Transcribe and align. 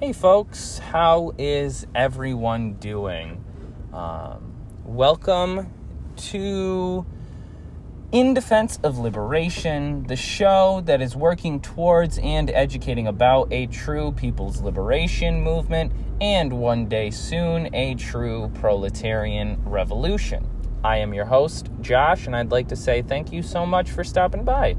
Hey, 0.00 0.12
folks, 0.12 0.78
how 0.78 1.34
is 1.38 1.86
everyone 1.94 2.74
doing? 2.74 3.44
Um, 3.92 4.52
welcome 4.84 5.72
to 6.16 7.06
In 8.10 8.34
Defense 8.34 8.80
of 8.82 8.98
Liberation, 8.98 10.02
the 10.08 10.16
show 10.16 10.82
that 10.86 11.00
is 11.00 11.14
working 11.14 11.60
towards 11.60 12.18
and 12.18 12.50
educating 12.50 13.06
about 13.06 13.52
a 13.52 13.66
true 13.66 14.10
people's 14.10 14.60
liberation 14.60 15.40
movement 15.40 15.92
and 16.20 16.52
one 16.54 16.86
day 16.86 17.10
soon 17.10 17.72
a 17.72 17.94
true 17.94 18.50
proletarian 18.54 19.62
revolution. 19.64 20.44
I 20.82 20.98
am 20.98 21.14
your 21.14 21.26
host, 21.26 21.70
Josh, 21.80 22.26
and 22.26 22.34
I'd 22.34 22.50
like 22.50 22.66
to 22.68 22.76
say 22.76 23.00
thank 23.02 23.32
you 23.32 23.44
so 23.44 23.64
much 23.64 23.92
for 23.92 24.02
stopping 24.02 24.42
by. 24.42 24.74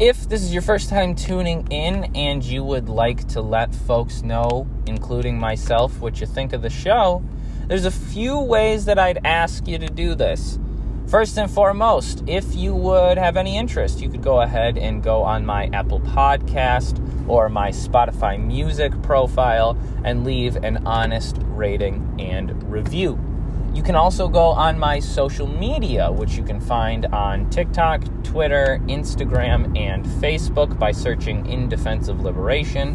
If 0.00 0.28
this 0.28 0.42
is 0.42 0.52
your 0.52 0.62
first 0.62 0.88
time 0.88 1.14
tuning 1.14 1.68
in 1.70 2.10
and 2.16 2.42
you 2.42 2.64
would 2.64 2.88
like 2.88 3.28
to 3.28 3.40
let 3.40 3.72
folks 3.72 4.24
know, 4.24 4.66
including 4.86 5.38
myself, 5.38 6.00
what 6.00 6.20
you 6.20 6.26
think 6.26 6.52
of 6.52 6.62
the 6.62 6.68
show, 6.68 7.22
there's 7.68 7.84
a 7.84 7.92
few 7.92 8.40
ways 8.40 8.86
that 8.86 8.98
I'd 8.98 9.24
ask 9.24 9.68
you 9.68 9.78
to 9.78 9.86
do 9.86 10.16
this. 10.16 10.58
First 11.06 11.38
and 11.38 11.48
foremost, 11.48 12.24
if 12.26 12.56
you 12.56 12.74
would 12.74 13.18
have 13.18 13.36
any 13.36 13.56
interest, 13.56 14.00
you 14.00 14.08
could 14.08 14.22
go 14.22 14.40
ahead 14.40 14.78
and 14.78 15.00
go 15.00 15.22
on 15.22 15.46
my 15.46 15.66
Apple 15.72 16.00
Podcast 16.00 16.98
or 17.28 17.48
my 17.48 17.70
Spotify 17.70 18.36
music 18.44 19.00
profile 19.02 19.78
and 20.02 20.24
leave 20.24 20.56
an 20.56 20.84
honest 20.88 21.36
rating 21.40 22.16
and 22.18 22.68
review. 22.68 23.33
You 23.74 23.82
can 23.82 23.96
also 23.96 24.28
go 24.28 24.50
on 24.50 24.78
my 24.78 25.00
social 25.00 25.48
media, 25.48 26.10
which 26.10 26.36
you 26.36 26.44
can 26.44 26.60
find 26.60 27.06
on 27.06 27.50
TikTok, 27.50 28.04
Twitter, 28.22 28.80
Instagram, 28.86 29.76
and 29.76 30.06
Facebook 30.06 30.78
by 30.78 30.92
searching 30.92 31.44
In 31.46 31.68
Defense 31.68 32.06
of 32.06 32.20
Liberation, 32.20 32.90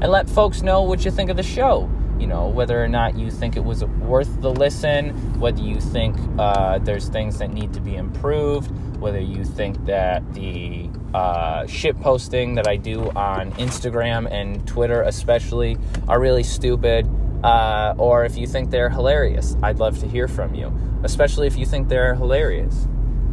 and 0.00 0.10
let 0.10 0.30
folks 0.30 0.62
know 0.62 0.80
what 0.82 1.04
you 1.04 1.10
think 1.10 1.28
of 1.28 1.36
the 1.36 1.42
show. 1.42 1.90
You 2.18 2.26
know, 2.28 2.48
whether 2.48 2.82
or 2.82 2.88
not 2.88 3.18
you 3.18 3.30
think 3.30 3.56
it 3.56 3.64
was 3.64 3.84
worth 3.84 4.40
the 4.40 4.50
listen, 4.50 5.10
whether 5.38 5.60
you 5.60 5.80
think 5.80 6.16
uh, 6.38 6.78
there's 6.78 7.08
things 7.10 7.38
that 7.38 7.52
need 7.52 7.74
to 7.74 7.80
be 7.80 7.96
improved, 7.96 8.70
whether 9.00 9.20
you 9.20 9.44
think 9.44 9.84
that 9.84 10.22
the 10.32 10.88
uh, 11.12 11.66
shit 11.66 12.00
posting 12.00 12.54
that 12.54 12.66
I 12.66 12.76
do 12.76 13.10
on 13.10 13.52
Instagram 13.52 14.30
and 14.32 14.66
Twitter, 14.66 15.02
especially, 15.02 15.76
are 16.08 16.18
really 16.18 16.42
stupid 16.42 17.06
uh, 17.42 17.94
or 17.98 18.24
if 18.24 18.36
you 18.36 18.46
think 18.46 18.70
they're 18.70 18.90
hilarious. 18.90 19.56
I'd 19.62 19.78
love 19.78 19.98
to 20.00 20.08
hear 20.08 20.28
from 20.28 20.54
you, 20.54 20.72
especially 21.02 21.46
if 21.46 21.56
you 21.56 21.66
think 21.66 21.88
they're 21.88 22.14
hilarious. 22.14 22.86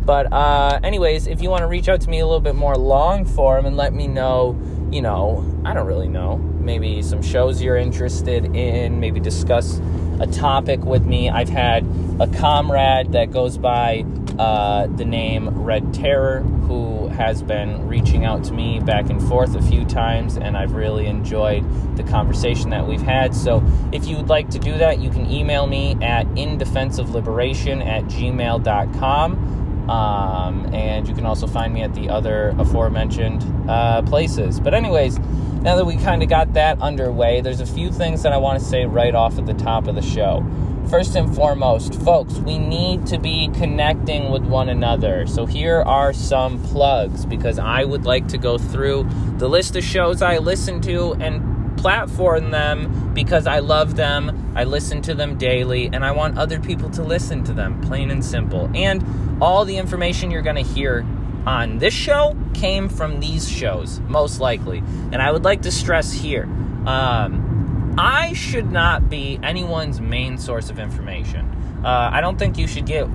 But, 0.05 0.33
uh, 0.33 0.79
anyways, 0.83 1.27
if 1.27 1.41
you 1.41 1.49
want 1.49 1.61
to 1.61 1.67
reach 1.67 1.87
out 1.87 2.01
to 2.01 2.09
me 2.09 2.19
a 2.19 2.25
little 2.25 2.41
bit 2.41 2.55
more 2.55 2.75
long 2.75 3.25
form 3.25 3.65
and 3.65 3.77
let 3.77 3.93
me 3.93 4.07
know, 4.07 4.59
you 4.91 5.01
know, 5.01 5.45
I 5.63 5.73
don't 5.73 5.85
really 5.85 6.07
know, 6.07 6.37
maybe 6.37 7.03
some 7.03 7.21
shows 7.21 7.61
you're 7.61 7.77
interested 7.77 8.55
in, 8.55 8.99
maybe 8.99 9.19
discuss 9.19 9.79
a 10.19 10.25
topic 10.25 10.83
with 10.83 11.05
me. 11.05 11.29
I've 11.29 11.49
had 11.49 11.85
a 12.19 12.27
comrade 12.27 13.11
that 13.11 13.31
goes 13.31 13.57
by 13.57 14.03
uh, 14.39 14.87
the 14.87 15.05
name 15.05 15.49
Red 15.63 15.93
Terror 15.93 16.41
who 16.41 16.98
has 17.19 17.43
been 17.43 17.85
reaching 17.85 18.23
out 18.23 18.45
to 18.45 18.53
me 18.53 18.79
back 18.79 19.09
and 19.09 19.21
forth 19.21 19.53
a 19.53 19.61
few 19.61 19.83
times, 19.83 20.37
and 20.37 20.55
I've 20.55 20.71
really 20.71 21.05
enjoyed 21.05 21.65
the 21.97 22.03
conversation 22.03 22.69
that 22.69 22.87
we've 22.87 23.01
had. 23.01 23.35
So, 23.35 23.61
if 23.91 24.07
you 24.07 24.15
would 24.15 24.29
like 24.29 24.49
to 24.51 24.59
do 24.59 24.77
that, 24.77 24.99
you 24.99 25.09
can 25.09 25.29
email 25.29 25.67
me 25.67 25.97
at 26.01 26.25
indefensiveliberation 26.27 27.85
at 27.85 28.05
gmail.com. 28.05 29.89
Um, 29.89 30.73
and 30.73 31.07
you 31.07 31.15
can 31.15 31.25
also 31.25 31.45
find 31.45 31.73
me 31.73 31.81
at 31.81 31.93
the 31.93 32.09
other 32.09 32.55
aforementioned 32.57 33.43
uh, 33.69 34.01
places. 34.03 34.59
But, 34.59 34.73
anyways, 34.73 35.19
now 35.19 35.75
that 35.75 35.85
we 35.85 35.97
kind 35.97 36.23
of 36.23 36.29
got 36.29 36.53
that 36.53 36.81
underway, 36.81 37.41
there's 37.41 37.59
a 37.59 37.65
few 37.65 37.91
things 37.91 38.23
that 38.23 38.31
I 38.31 38.37
want 38.37 38.59
to 38.59 38.65
say 38.65 38.85
right 38.85 39.13
off 39.13 39.37
at 39.37 39.45
the 39.45 39.55
top 39.55 39.87
of 39.87 39.95
the 39.95 40.01
show. 40.01 40.45
First 40.89 41.15
and 41.15 41.35
foremost, 41.35 41.93
folks, 42.01 42.33
we 42.39 42.57
need 42.57 43.05
to 43.07 43.19
be 43.19 43.47
connecting 43.53 44.31
with 44.31 44.43
one 44.43 44.69
another. 44.69 45.27
So 45.27 45.45
here 45.45 45.83
are 45.83 46.13
some 46.13 46.63
plugs 46.63 47.27
because 47.27 47.59
I 47.59 47.83
would 47.83 48.05
like 48.05 48.27
to 48.29 48.39
go 48.39 48.57
through 48.57 49.07
the 49.37 49.47
list 49.47 49.75
of 49.75 49.83
shows 49.83 50.23
I 50.23 50.39
listen 50.39 50.81
to 50.81 51.13
and 51.19 51.77
platform 51.77 52.49
them 52.49 53.13
because 53.13 53.45
I 53.45 53.59
love 53.59 53.97
them. 53.97 54.51
I 54.55 54.63
listen 54.63 55.03
to 55.03 55.13
them 55.13 55.37
daily 55.37 55.91
and 55.93 56.03
I 56.03 56.11
want 56.11 56.39
other 56.39 56.59
people 56.59 56.89
to 56.91 57.03
listen 57.03 57.43
to 57.43 57.53
them, 57.53 57.79
plain 57.81 58.09
and 58.09 58.25
simple. 58.25 58.67
And 58.73 59.05
all 59.43 59.65
the 59.65 59.77
information 59.77 60.31
you're 60.31 60.41
going 60.41 60.55
to 60.55 60.73
hear 60.73 61.05
on 61.45 61.77
this 61.77 61.93
show 61.93 62.35
came 62.55 62.89
from 62.89 63.19
these 63.19 63.47
shows, 63.47 63.99
most 64.07 64.39
likely. 64.39 64.79
And 65.11 65.21
I 65.21 65.31
would 65.31 65.43
like 65.43 65.61
to 65.61 65.71
stress 65.71 66.11
here 66.11 66.45
um, 66.87 67.48
I 67.97 68.33
should 68.33 68.71
not 68.71 69.09
be 69.09 69.39
anyone's 69.43 69.99
main 69.99 70.37
source 70.37 70.69
of 70.69 70.79
information. 70.79 71.45
Uh, 71.83 72.09
I 72.11 72.21
don't 72.21 72.37
think 72.37 72.57
you 72.57 72.67
should 72.67 72.85
get 72.85 73.07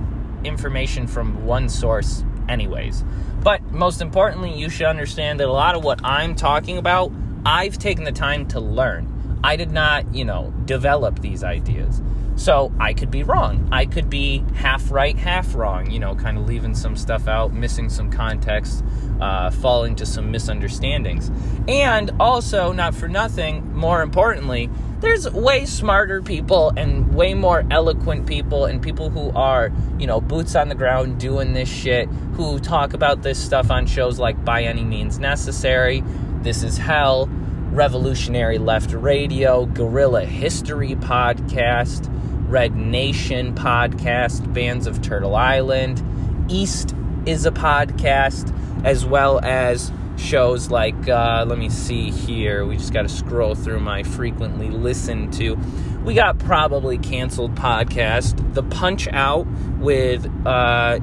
information 0.43 1.07
from 1.07 1.45
one 1.45 1.69
source, 1.69 2.23
anyways. 2.47 3.03
But 3.41 3.61
most 3.71 4.01
importantly, 4.01 4.53
you 4.53 4.69
should 4.69 4.87
understand 4.87 5.39
that 5.39 5.47
a 5.47 5.51
lot 5.51 5.75
of 5.75 5.83
what 5.83 5.99
I'm 6.03 6.35
talking 6.35 6.77
about, 6.77 7.11
I've 7.45 7.77
taken 7.77 8.03
the 8.03 8.11
time 8.11 8.47
to 8.49 8.59
learn. 8.59 9.39
I 9.43 9.55
did 9.55 9.71
not, 9.71 10.13
you 10.13 10.25
know, 10.25 10.51
develop 10.65 11.19
these 11.19 11.43
ideas. 11.43 12.01
So 12.35 12.73
I 12.79 12.93
could 12.93 13.11
be 13.11 13.23
wrong. 13.23 13.67
I 13.71 13.85
could 13.85 14.09
be 14.09 14.43
half 14.55 14.91
right, 14.91 15.17
half 15.17 15.55
wrong, 15.55 15.89
you 15.89 15.99
know, 15.99 16.15
kind 16.15 16.37
of 16.37 16.47
leaving 16.47 16.75
some 16.75 16.95
stuff 16.95 17.27
out, 17.27 17.53
missing 17.53 17.89
some 17.89 18.11
context, 18.11 18.83
uh, 19.21 19.51
falling 19.51 19.95
to 19.95 20.05
some 20.05 20.31
misunderstandings. 20.31 21.31
And 21.67 22.11
also, 22.19 22.71
not 22.73 22.93
for 22.93 23.07
nothing, 23.07 23.73
more 23.73 24.01
importantly, 24.01 24.69
there's 24.99 25.29
way 25.31 25.65
smarter 25.65 26.21
people 26.21 26.73
and 26.75 27.13
way 27.13 27.33
more 27.33 27.65
eloquent 27.71 28.25
people 28.25 28.65
and 28.65 28.81
people 28.81 29.09
who 29.09 29.29
are, 29.31 29.71
you 29.97 30.07
know, 30.07 30.19
boots 30.19 30.55
on 30.55 30.67
the 30.67 30.75
ground 30.75 31.19
doing 31.19 31.53
this 31.53 31.69
shit, 31.69 32.07
who 32.35 32.59
talk 32.59 32.93
about 32.93 33.21
this 33.21 33.37
stuff 33.37 33.71
on 33.71 33.85
shows 33.85 34.19
like 34.19 34.43
By 34.43 34.63
Any 34.63 34.83
Means 34.83 35.19
Necessary, 35.19 36.03
This 36.41 36.63
Is 36.63 36.77
Hell, 36.77 37.27
Revolutionary 37.71 38.57
Left 38.57 38.93
Radio, 38.93 39.65
Guerrilla 39.65 40.25
History 40.25 40.95
Podcast, 40.95 42.09
Red 42.47 42.75
Nation 42.75 43.55
podcast, 43.55 44.53
Bands 44.53 44.87
of 44.87 45.01
Turtle 45.01 45.35
Island, 45.35 46.03
East 46.47 46.95
is 47.25 47.45
a 47.45 47.51
podcast, 47.51 48.53
as 48.85 49.05
well 49.05 49.39
as 49.43 49.91
shows 50.17 50.69
like, 50.69 51.09
uh, 51.09 51.43
let 51.47 51.57
me 51.57 51.69
see 51.69 52.11
here, 52.11 52.65
we 52.65 52.77
just 52.77 52.93
got 52.93 53.01
to 53.01 53.09
scroll 53.09 53.55
through 53.55 53.79
my 53.79 54.03
frequently 54.03 54.69
listened 54.69 55.33
to. 55.33 55.57
We 56.03 56.13
got 56.13 56.37
probably 56.37 56.97
canceled 56.97 57.55
podcast, 57.55 58.53
The 58.53 58.63
Punch 58.63 59.07
Out 59.07 59.47
with 59.79 60.29
uh, 60.45 60.99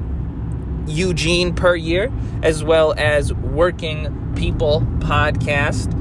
Eugene 0.87 1.53
Puryear, 1.55 2.11
as 2.41 2.63
well 2.63 2.93
as 2.97 3.33
Working 3.33 4.33
People 4.35 4.81
podcast. 4.99 5.91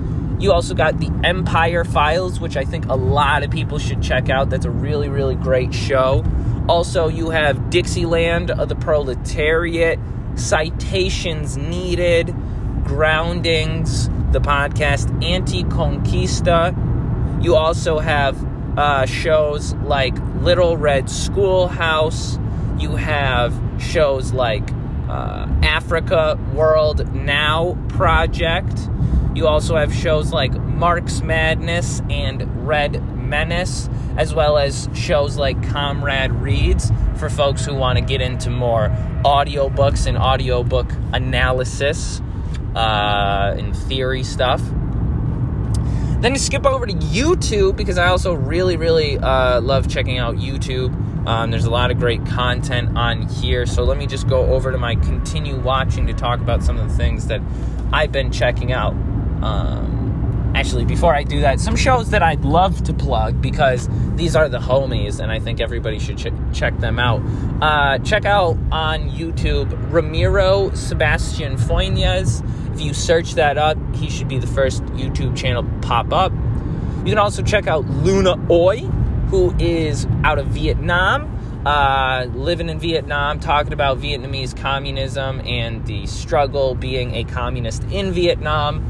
You 0.43 0.51
also 0.51 0.75
got 0.75 0.99
the 0.99 1.09
Empire 1.23 1.85
Files, 1.85 2.41
which 2.41 2.57
I 2.57 2.65
think 2.65 2.87
a 2.87 2.97
lot 2.97 3.45
of 3.45 3.53
people 3.53 3.79
should 3.79 4.03
check 4.03 4.29
out. 4.29 4.51
That's 4.51 4.65
a 4.65 4.73
really, 4.73 5.09
really 5.09 5.37
great 5.37 5.73
show. 5.73 6.25
Also, 6.69 7.07
you 7.07 7.31
have 7.31 7.71
Dixieland 7.71 8.51
of 8.51 8.69
the 8.69 8.75
Proletariat, 8.75 10.01
Citations 10.35 11.57
Needed, 11.57 12.35
Groundings, 12.83 14.09
the 14.33 14.41
podcast 14.41 15.25
Anti 15.25 15.63
Conquista. 15.63 16.75
You 17.45 17.55
also 17.55 18.01
have 18.01 18.37
uh, 18.77 19.07
shows 19.07 19.75
like 19.75 20.15
Little 20.41 20.77
Red 20.77 21.09
Schoolhouse. 21.09 22.37
You 22.79 22.97
have 22.97 23.55
shows 23.79 24.33
like 24.33 24.69
uh, 25.09 25.47
Africa 25.63 26.37
World 26.53 27.15
Now 27.15 27.79
Project. 27.91 28.89
You 29.35 29.47
also 29.47 29.77
have 29.77 29.95
shows 29.95 30.33
like 30.33 30.53
Marx 30.53 31.23
Madness 31.23 32.03
and 32.11 32.67
Red 32.67 33.03
Menace, 33.17 33.89
as 34.17 34.35
well 34.35 34.59
as 34.59 34.89
shows 34.95 35.37
like 35.37 35.63
Comrade 35.71 36.33
Reads 36.33 36.93
for 37.17 37.31
folks 37.31 37.65
who 37.65 37.75
want 37.75 37.99
to 37.99 38.05
get 38.05 38.21
into 38.21 38.51
more 38.51 38.89
audiobooks 39.25 40.07
and 40.07 40.19
audiobook 40.19 40.91
analysis 41.13 42.21
uh, 42.75 43.55
and 43.57 43.77
theory 43.77 44.23
stuff. 44.23 44.61
Then 46.21 46.35
you 46.35 46.39
skip 46.39 46.67
over 46.67 46.87
to 46.87 46.93
YouTube 46.93 47.77
because 47.77 47.99
I 47.99 48.07
also 48.09 48.35
really, 48.35 48.77
really 48.77 49.19
uh, 49.19 49.61
love 49.61 49.89
checking 49.89 50.19
out 50.19 50.37
YouTube. 50.37 50.95
Um, 51.27 51.51
there's 51.51 51.65
a 51.65 51.71
lot 51.71 51.91
of 51.91 51.99
great 51.99 52.25
content 52.27 52.97
on 52.97 53.23
here. 53.23 53.67
So 53.67 53.83
let 53.83 53.97
me 53.97 54.07
just 54.07 54.29
go 54.29 54.47
over 54.53 54.71
to 54.71 54.79
my 54.79 54.95
continue 54.95 55.57
watching 55.57 56.07
to 56.07 56.13
talk 56.13 56.41
about 56.41 56.63
some 56.63 56.79
of 56.79 56.89
the 56.89 56.97
things 56.97 57.27
that 57.27 57.41
I've 57.93 58.13
been 58.13 58.31
checking 58.31 58.73
out. 58.73 58.95
Um, 59.43 60.53
actually, 60.55 60.85
before 60.85 61.15
I 61.15 61.23
do 61.25 61.41
that, 61.41 61.61
some 61.61 61.77
shows 61.77 62.11
that 62.11 62.23
I'd 62.23 62.45
love 62.45 62.83
to 62.85 62.93
plug 62.95 63.41
because 63.41 63.89
these 64.17 64.37
are 64.37 64.49
the 64.49 64.59
homies, 64.59 65.21
and 65.21 65.33
I 65.33 65.39
think 65.41 65.61
everybody 65.61 65.99
should 65.99 66.19
ch- 66.19 66.33
check 66.53 66.79
them 66.79 66.99
out. 66.99 67.23
Uh, 67.61 67.99
check 67.99 68.25
out 68.25 68.57
on 68.71 69.11
YouTube 69.11 69.77
Ramiro 69.93 70.71
Sebastian 70.75 71.57
Funez. 71.57 72.43
If 72.75 72.81
you 72.81 72.95
search 72.95 73.35
that 73.35 73.59
up, 73.59 73.77
he 73.95 74.09
should 74.09 74.29
be 74.29 74.39
the 74.39 74.47
first 74.47 74.83
YouTube 74.87 75.37
channel 75.37 75.63
to 75.63 75.71
pop 75.87 76.13
up. 76.13 76.33
You 77.05 77.11
can 77.11 77.19
also 77.19 77.43
check 77.43 77.67
out 77.67 77.85
Luna 77.87 78.37
Oi, 78.51 78.79
who 79.29 79.55
is 79.59 80.07
out 80.25 80.39
of 80.39 80.47
Vietnam, 80.49 81.29
uh, 81.67 82.27
living 82.35 82.69
in 82.69 82.79
Vietnam, 82.79 83.41
talking 83.41 83.73
about 83.73 83.99
Vietnamese 83.99 84.57
communism 84.57 85.41
and 85.41 85.85
the 85.87 86.07
struggle 86.07 86.75
being 86.75 87.15
a 87.15 87.25
communist 87.25 87.83
in 87.85 88.13
Vietnam. 88.13 88.85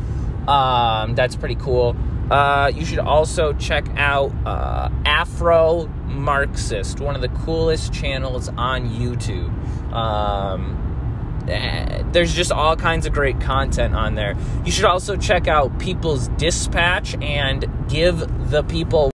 Um, 0.48 1.14
that's 1.14 1.36
pretty 1.36 1.56
cool. 1.56 1.96
Uh, 2.30 2.68
you 2.74 2.84
should 2.84 2.98
also 2.98 3.52
check 3.52 3.86
out 3.96 4.32
uh, 4.46 4.88
Afro 5.04 5.86
Marxist, 6.06 7.00
one 7.00 7.14
of 7.14 7.20
the 7.20 7.28
coolest 7.28 7.92
channels 7.92 8.48
on 8.56 8.88
YouTube. 8.88 9.50
Um, 9.92 11.44
eh, 11.48 12.02
there's 12.12 12.32
just 12.32 12.50
all 12.50 12.76
kinds 12.76 13.06
of 13.06 13.12
great 13.12 13.40
content 13.40 13.94
on 13.94 14.14
there. 14.14 14.34
You 14.64 14.72
should 14.72 14.84
also 14.84 15.16
check 15.16 15.46
out 15.46 15.78
People's 15.78 16.28
Dispatch 16.28 17.14
and 17.16 17.66
Give 17.88 18.18
the 18.50 18.62
People, 18.62 19.10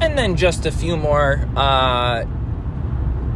and 0.00 0.16
then 0.16 0.36
just 0.36 0.64
a 0.64 0.72
few 0.72 0.96
more 0.96 1.46
uh, 1.56 2.24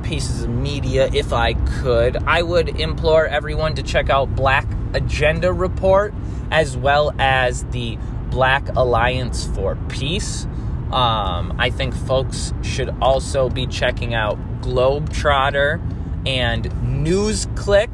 pieces 0.02 0.44
of 0.44 0.50
media 0.50 1.10
if 1.12 1.32
I 1.32 1.52
could. 1.52 2.16
I 2.16 2.42
would 2.42 2.80
implore 2.80 3.26
everyone 3.26 3.74
to 3.74 3.82
check 3.82 4.08
out 4.08 4.34
Black 4.34 4.66
Agenda 4.94 5.52
Report 5.52 6.14
as 6.50 6.76
well 6.76 7.14
as 7.18 7.64
the 7.66 7.98
Black 8.30 8.68
Alliance 8.76 9.46
for 9.46 9.76
Peace. 9.88 10.46
Um, 10.92 11.54
I 11.58 11.70
think 11.70 11.94
folks 11.94 12.52
should 12.62 12.94
also 13.02 13.48
be 13.50 13.66
checking 13.66 14.14
out 14.14 14.38
Globetrotter 14.62 15.80
and 16.26 16.64
NewsClick 16.64 17.90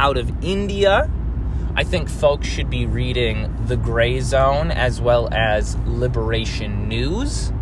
out 0.00 0.16
of 0.16 0.32
India. 0.42 1.10
I 1.74 1.84
think 1.84 2.08
folks 2.08 2.48
should 2.48 2.70
be 2.70 2.86
reading 2.86 3.54
The 3.66 3.76
Gray 3.76 4.20
Zone 4.20 4.70
as 4.70 5.00
well 5.00 5.28
as 5.32 5.76
Liberation 5.86 6.88
News. 6.88 7.52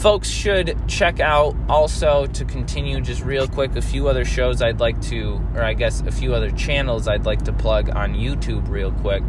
Folks 0.00 0.30
should 0.30 0.78
check 0.88 1.20
out 1.20 1.54
also 1.68 2.24
to 2.24 2.46
continue 2.46 3.02
just 3.02 3.22
real 3.22 3.46
quick 3.46 3.76
a 3.76 3.82
few 3.82 4.08
other 4.08 4.24
shows 4.24 4.62
I'd 4.62 4.80
like 4.80 4.98
to, 5.02 5.38
or 5.54 5.62
I 5.62 5.74
guess 5.74 6.00
a 6.00 6.10
few 6.10 6.34
other 6.34 6.50
channels 6.50 7.06
I'd 7.06 7.26
like 7.26 7.42
to 7.42 7.52
plug 7.52 7.90
on 7.90 8.14
YouTube 8.14 8.70
real 8.70 8.92
quick. 8.92 9.22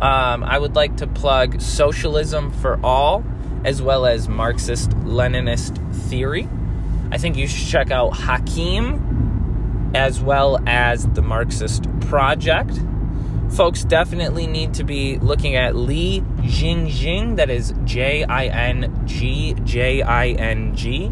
Um, 0.00 0.42
I 0.42 0.58
would 0.58 0.74
like 0.74 0.96
to 0.96 1.06
plug 1.06 1.60
Socialism 1.60 2.50
for 2.50 2.80
All 2.84 3.22
as 3.64 3.80
well 3.80 4.04
as 4.04 4.28
Marxist 4.28 4.90
Leninist 5.04 5.94
Theory. 5.94 6.48
I 7.12 7.18
think 7.18 7.36
you 7.36 7.46
should 7.46 7.68
check 7.68 7.92
out 7.92 8.10
Hakim 8.16 9.92
as 9.94 10.20
well 10.20 10.60
as 10.66 11.06
the 11.06 11.22
Marxist 11.22 11.84
Project. 12.00 12.72
Folks 13.50 13.84
definitely 13.84 14.46
need 14.46 14.74
to 14.74 14.84
be 14.84 15.18
looking 15.18 15.56
at 15.56 15.74
Li 15.74 16.20
Jingjing, 16.40 17.36
that 17.36 17.48
is 17.48 17.72
J 17.84 18.24
I 18.24 18.46
N 18.46 19.02
G 19.06 19.54
J 19.64 20.02
I 20.02 20.28
N 20.28 20.74
G. 20.74 21.10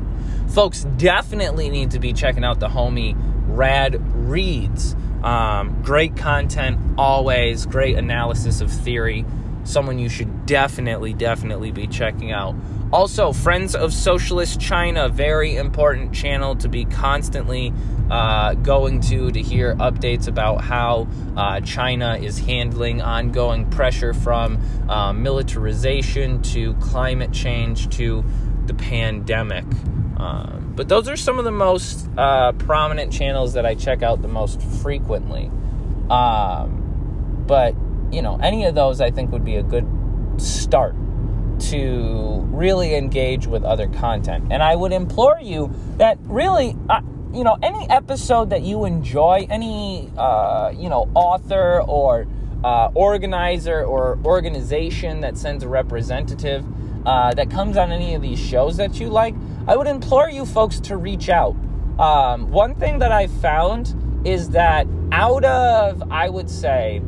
Folks 0.48 0.84
definitely 0.98 1.70
need 1.70 1.92
to 1.92 1.98
be 1.98 2.12
checking 2.12 2.44
out 2.44 2.60
the 2.60 2.69
homie 2.69 3.16
Rad 3.46 3.96
Reads. 4.28 4.94
Um, 5.22 5.81
great 5.82 6.16
content, 6.16 6.78
always. 6.98 7.66
Great 7.66 7.96
analysis 7.96 8.60
of 8.60 8.70
theory. 8.70 9.25
Someone 9.64 9.98
you 9.98 10.10
should 10.10 10.44
definitely, 10.44 11.14
definitely 11.14 11.72
be 11.72 11.86
checking 11.86 12.31
out. 12.31 12.54
Also, 12.94 13.32
Friends 13.32 13.75
of 13.75 13.93
Socialist 13.93 14.61
China, 14.61 15.08
very 15.08 15.56
important 15.56 16.14
channel 16.14 16.55
to 16.55 16.69
be 16.69 16.85
constantly 16.85 17.73
uh, 18.08 18.55
going 18.55 19.00
to 19.00 19.32
to 19.32 19.43
hear 19.43 19.75
updates 19.75 20.29
about 20.29 20.61
how 20.61 21.08
uh, 21.37 21.58
China 21.62 22.17
is 22.17 22.38
handling 22.38 23.02
ongoing 23.02 23.69
pressure 23.69 24.14
from 24.14 24.61
uh, 24.88 25.12
militarization 25.12 26.41
to 26.43 26.75
climate 26.75 27.32
change 27.32 27.88
to 27.96 28.25
the 28.67 28.75
pandemic. 28.75 29.64
Um, 30.17 30.75
but 30.76 30.88
those 30.88 31.08
are 31.08 31.17
some 31.17 31.41
of 31.41 31.44
the 31.44 31.50
most 31.50 32.08
uh, 32.17 32.52
prominent 32.52 33.12
channels 33.12 33.55
that 33.55 33.67
I 33.67 33.75
check 33.75 34.05
out 34.05 34.23
the 34.23 34.29
most 34.29 34.62
frequently. 34.62 35.50
Um, 36.08 37.44
but, 37.44 37.75
you 38.12 38.23
know, 38.23 38.38
any 38.41 38.67
of 38.67 38.76
those 38.76 39.00
I 39.00 39.11
think 39.11 39.32
would 39.32 39.44
be 39.44 39.56
a 39.56 39.64
good 39.64 39.85
start 40.37 40.94
to 41.59 42.41
really 42.51 42.95
engage 42.95 43.47
with 43.47 43.65
other 43.65 43.89
content. 43.89 44.47
And 44.51 44.62
I 44.62 44.77
would 44.77 44.93
implore 44.93 45.39
you 45.41 45.73
that 45.99 46.19
really, 46.23 46.77
uh, 46.89 47.01
you 47.33 47.45
know, 47.45 47.56
any 47.62 47.89
episode 47.91 48.51
that 48.51 48.62
you 48.62 48.85
enjoy, 48.85 49.47
any, 49.51 50.11
uh, 50.17 50.73
you 50.75 50.89
know, 50.89 51.11
author 51.15 51.81
or 51.83 52.27
uh, 52.62 52.91
organizer 52.95 53.85
or 53.85 54.19
organization 54.25 55.21
that 55.21 55.37
sends 55.37 55.65
a 55.65 55.69
representative 55.69 56.65
uh, 57.06 57.35
that 57.35 57.51
comes 57.51 57.77
on 57.77 57.93
any 57.93 58.15
of 58.15 58.23
these 58.23 58.39
shows 58.39 58.77
that 58.79 58.99
you 58.99 59.09
like, 59.09 59.35
I 59.67 59.77
would 59.77 59.87
implore 59.87 60.31
you 60.31 60.47
folks 60.47 60.81
to 60.81 60.97
reach 60.97 61.29
out. 61.29 61.55
Um, 61.99 62.51
one 62.51 62.75
thing 62.75 62.99
that 63.01 63.12
I 63.12 63.27
found 63.27 63.95
is 64.27 64.51
that 64.51 64.87
out 65.12 65.45
of, 65.45 66.03
I 66.11 66.29
would 66.29 66.49
say, 66.49 67.03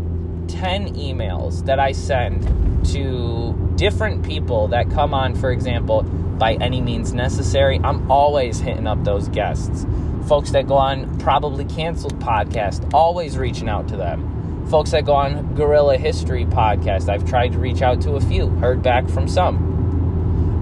10 0.48 0.94
emails 0.94 1.64
that 1.66 1.78
I 1.78 1.92
send 1.92 2.86
to 2.86 3.72
different 3.76 4.24
people 4.24 4.68
that 4.68 4.90
come 4.90 5.12
on, 5.12 5.34
for 5.34 5.50
example, 5.50 6.02
by 6.02 6.54
any 6.54 6.80
means 6.80 7.12
necessary, 7.12 7.80
I'm 7.82 8.10
always 8.10 8.60
hitting 8.60 8.86
up 8.86 9.02
those 9.04 9.28
guests. 9.28 9.86
Folks 10.28 10.50
that 10.50 10.66
go 10.66 10.76
on 10.76 11.18
probably 11.18 11.64
canceled 11.64 12.18
podcast, 12.18 12.92
always 12.92 13.38
reaching 13.38 13.68
out 13.68 13.88
to 13.88 13.96
them. 13.96 14.66
Folks 14.68 14.90
that 14.90 15.04
go 15.04 15.14
on 15.14 15.54
Guerrilla 15.54 15.96
History 15.96 16.44
podcast, 16.44 17.08
I've 17.08 17.28
tried 17.28 17.52
to 17.52 17.58
reach 17.58 17.82
out 17.82 18.00
to 18.02 18.14
a 18.14 18.20
few, 18.20 18.48
heard 18.48 18.82
back 18.82 19.08
from 19.08 19.28
some 19.28 19.76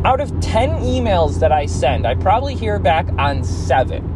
out 0.04 0.20
of 0.20 0.38
10 0.40 0.82
emails 0.82 1.40
that 1.40 1.50
I 1.50 1.64
send, 1.66 2.06
I 2.06 2.14
probably 2.14 2.54
hear 2.54 2.78
back 2.78 3.08
on 3.16 3.42
seven. 3.42 4.13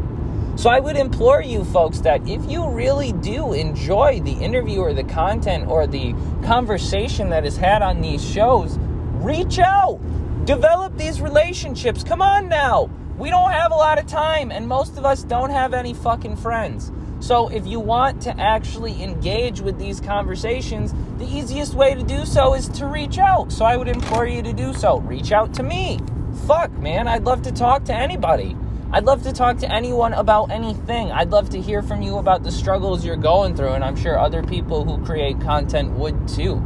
So 0.59 0.71
I 0.71 0.81
would 0.81 0.97
implore 0.97 1.41
you 1.41 1.63
folks 1.63 2.01
that 2.01 2.29
if 2.29 2.45
you 2.51 2.69
really 2.69 3.13
do 3.13 3.53
enjoy 3.53 4.19
the 4.25 4.33
interview 4.33 4.81
or 4.81 4.93
the 4.93 5.05
content 5.05 5.69
or 5.69 5.87
the 5.87 6.15
conversation 6.43 7.31
that 7.31 7.47
is 7.47 7.57
had 7.57 7.81
on 7.81 8.01
these 8.01 8.29
shows, 8.29 8.77
reach 9.21 9.61
out. 9.61 10.01
Develop 10.47 10.97
these 10.97 11.21
relationships. 11.21 12.03
Come 12.03 12.21
on 12.21 12.49
now. 12.49 12.91
We 13.19 13.31
don't 13.31 13.53
have 13.53 13.71
a 13.71 13.77
lot 13.77 14.01
of 14.01 14.09
time, 14.09 14.51
and 14.51 14.67
most 14.67 14.99
of 14.99 15.05
us 15.05 15.23
don't 15.23 15.51
have 15.51 15.75
any 15.75 15.95
fucking 15.95 16.35
friends. 16.39 16.91
So, 17.21 17.47
if 17.51 17.65
you 17.65 17.79
want 17.79 18.21
to 18.23 18.41
actually 18.41 19.01
engage 19.01 19.61
with 19.61 19.79
these 19.79 20.01
conversations, 20.01 20.93
the 21.19 21.27
easiest 21.27 21.75
way 21.75 21.95
to 21.95 22.03
do 22.03 22.25
so 22.25 22.55
is 22.55 22.69
to 22.71 22.87
reach 22.87 23.19
out. 23.19 23.53
So, 23.53 23.65
I 23.65 23.77
would 23.77 23.89
implore 23.89 24.27
you 24.27 24.43
to 24.43 24.53
do 24.53 24.75
so. 24.75 24.99
Reach 24.99 25.31
out 25.31 25.55
to 25.55 25.63
me. 25.63 26.01
Fuck, 26.49 26.73
man, 26.79 27.07
I'd 27.07 27.23
love 27.23 27.43
to 27.43 27.53
talk 27.53 27.85
to 27.85 27.95
anybody. 27.95 28.57
I'd 28.91 29.05
love 29.05 29.23
to 29.25 29.35
talk 29.35 29.59
to 29.59 29.71
anyone 29.71 30.15
about 30.15 30.51
anything. 30.51 31.13
I'd 31.13 31.29
love 31.29 31.51
to 31.51 31.61
hear 31.61 31.83
from 31.83 32.01
you 32.01 32.17
about 32.17 32.43
the 32.43 32.51
struggles 32.51 33.05
you're 33.05 33.17
going 33.17 33.55
through, 33.55 33.73
and 33.73 33.85
I'm 33.85 33.97
sure 33.97 34.19
other 34.19 34.43
people 34.43 34.83
who 34.83 35.05
create 35.05 35.39
content 35.43 35.91
would 35.93 36.27
too. 36.27 36.57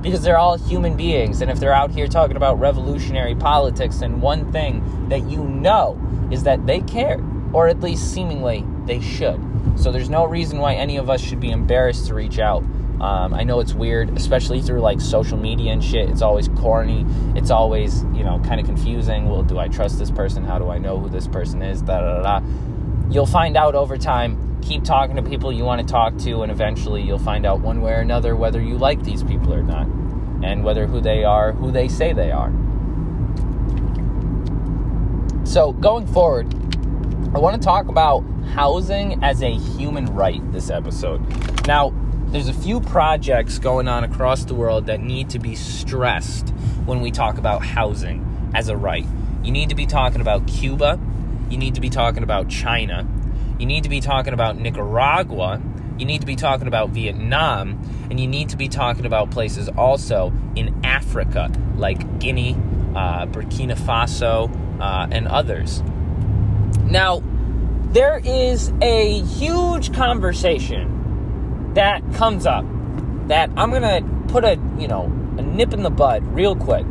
Because 0.00 0.22
they're 0.22 0.38
all 0.38 0.56
human 0.56 0.96
beings, 0.96 1.42
and 1.42 1.50
if 1.50 1.58
they're 1.58 1.72
out 1.72 1.90
here 1.90 2.06
talking 2.06 2.36
about 2.36 2.60
revolutionary 2.60 3.34
politics, 3.34 4.00
and 4.00 4.22
one 4.22 4.52
thing 4.52 5.08
that 5.08 5.28
you 5.28 5.42
know 5.42 6.00
is 6.30 6.44
that 6.44 6.66
they 6.68 6.82
care, 6.82 7.20
or 7.52 7.66
at 7.66 7.80
least 7.80 8.12
seemingly 8.12 8.64
they 8.86 9.00
should. 9.00 9.40
So 9.76 9.90
there's 9.90 10.08
no 10.10 10.24
reason 10.24 10.58
why 10.58 10.74
any 10.74 10.98
of 10.98 11.10
us 11.10 11.20
should 11.20 11.40
be 11.40 11.50
embarrassed 11.50 12.06
to 12.06 12.14
reach 12.14 12.38
out. 12.38 12.62
Um, 13.02 13.34
I 13.34 13.42
know 13.42 13.58
it's 13.58 13.74
weird, 13.74 14.16
especially 14.16 14.62
through 14.62 14.80
like 14.80 15.00
social 15.00 15.36
media 15.36 15.72
and 15.72 15.82
shit. 15.82 16.08
It's 16.08 16.22
always 16.22 16.46
corny. 16.48 17.04
It's 17.34 17.50
always, 17.50 18.04
you 18.14 18.22
know, 18.22 18.40
kind 18.46 18.60
of 18.60 18.66
confusing. 18.66 19.28
Well, 19.28 19.42
do 19.42 19.58
I 19.58 19.66
trust 19.66 19.98
this 19.98 20.10
person? 20.10 20.44
How 20.44 20.58
do 20.58 20.70
I 20.70 20.78
know 20.78 21.00
who 21.00 21.08
this 21.08 21.26
person 21.26 21.62
is? 21.62 21.82
Da 21.82 22.00
da 22.00 22.22
da. 22.22 22.46
You'll 23.10 23.26
find 23.26 23.56
out 23.56 23.74
over 23.74 23.98
time. 23.98 24.60
Keep 24.62 24.84
talking 24.84 25.16
to 25.16 25.22
people 25.22 25.52
you 25.52 25.64
want 25.64 25.80
to 25.80 25.86
talk 25.86 26.16
to, 26.18 26.42
and 26.42 26.52
eventually 26.52 27.02
you'll 27.02 27.18
find 27.18 27.44
out 27.44 27.60
one 27.60 27.82
way 27.82 27.92
or 27.94 28.00
another 28.00 28.36
whether 28.36 28.60
you 28.60 28.78
like 28.78 29.02
these 29.02 29.24
people 29.24 29.52
or 29.52 29.62
not, 29.64 29.88
and 30.44 30.62
whether 30.62 30.86
who 30.86 31.00
they 31.00 31.24
are, 31.24 31.50
who 31.50 31.72
they 31.72 31.88
say 31.88 32.12
they 32.12 32.30
are. 32.30 32.52
So 35.44 35.72
going 35.72 36.06
forward, 36.06 36.54
I 37.34 37.40
want 37.40 37.60
to 37.60 37.66
talk 37.66 37.88
about 37.88 38.20
housing 38.54 39.22
as 39.24 39.42
a 39.42 39.50
human 39.50 40.06
right 40.14 40.40
this 40.52 40.70
episode. 40.70 41.20
Now, 41.66 41.92
there's 42.32 42.48
a 42.48 42.54
few 42.54 42.80
projects 42.80 43.58
going 43.58 43.86
on 43.86 44.04
across 44.04 44.46
the 44.46 44.54
world 44.54 44.86
that 44.86 45.00
need 45.00 45.28
to 45.28 45.38
be 45.38 45.54
stressed 45.54 46.48
when 46.86 47.02
we 47.02 47.10
talk 47.10 47.36
about 47.36 47.62
housing 47.62 48.50
as 48.54 48.70
a 48.70 48.76
right. 48.76 49.06
You 49.44 49.52
need 49.52 49.68
to 49.68 49.74
be 49.74 49.84
talking 49.84 50.22
about 50.22 50.46
Cuba, 50.46 50.98
you 51.50 51.58
need 51.58 51.74
to 51.74 51.82
be 51.82 51.90
talking 51.90 52.22
about 52.22 52.48
China, 52.48 53.06
you 53.58 53.66
need 53.66 53.82
to 53.82 53.90
be 53.90 54.00
talking 54.00 54.32
about 54.32 54.56
Nicaragua, 54.56 55.60
you 55.98 56.06
need 56.06 56.22
to 56.22 56.26
be 56.26 56.34
talking 56.34 56.68
about 56.68 56.88
Vietnam, 56.88 57.78
and 58.08 58.18
you 58.18 58.26
need 58.26 58.48
to 58.48 58.56
be 58.56 58.66
talking 58.66 59.04
about 59.04 59.30
places 59.30 59.68
also 59.68 60.32
in 60.56 60.74
Africa 60.86 61.52
like 61.76 62.18
Guinea, 62.18 62.54
uh, 62.96 63.26
Burkina 63.26 63.76
Faso, 63.76 64.50
uh, 64.80 65.06
and 65.10 65.28
others. 65.28 65.82
Now, 66.84 67.22
there 67.92 68.22
is 68.24 68.72
a 68.80 69.20
huge 69.20 69.92
conversation 69.92 71.01
that 71.74 72.02
comes 72.14 72.46
up 72.46 72.64
that 73.28 73.50
I'm 73.56 73.70
to 73.70 74.04
put 74.28 74.44
a, 74.44 74.58
you 74.78 74.88
know, 74.88 75.04
a 75.38 75.42
nip 75.42 75.72
in 75.72 75.82
the 75.82 75.90
bud 75.90 76.24
real 76.34 76.54
quick. 76.54 76.84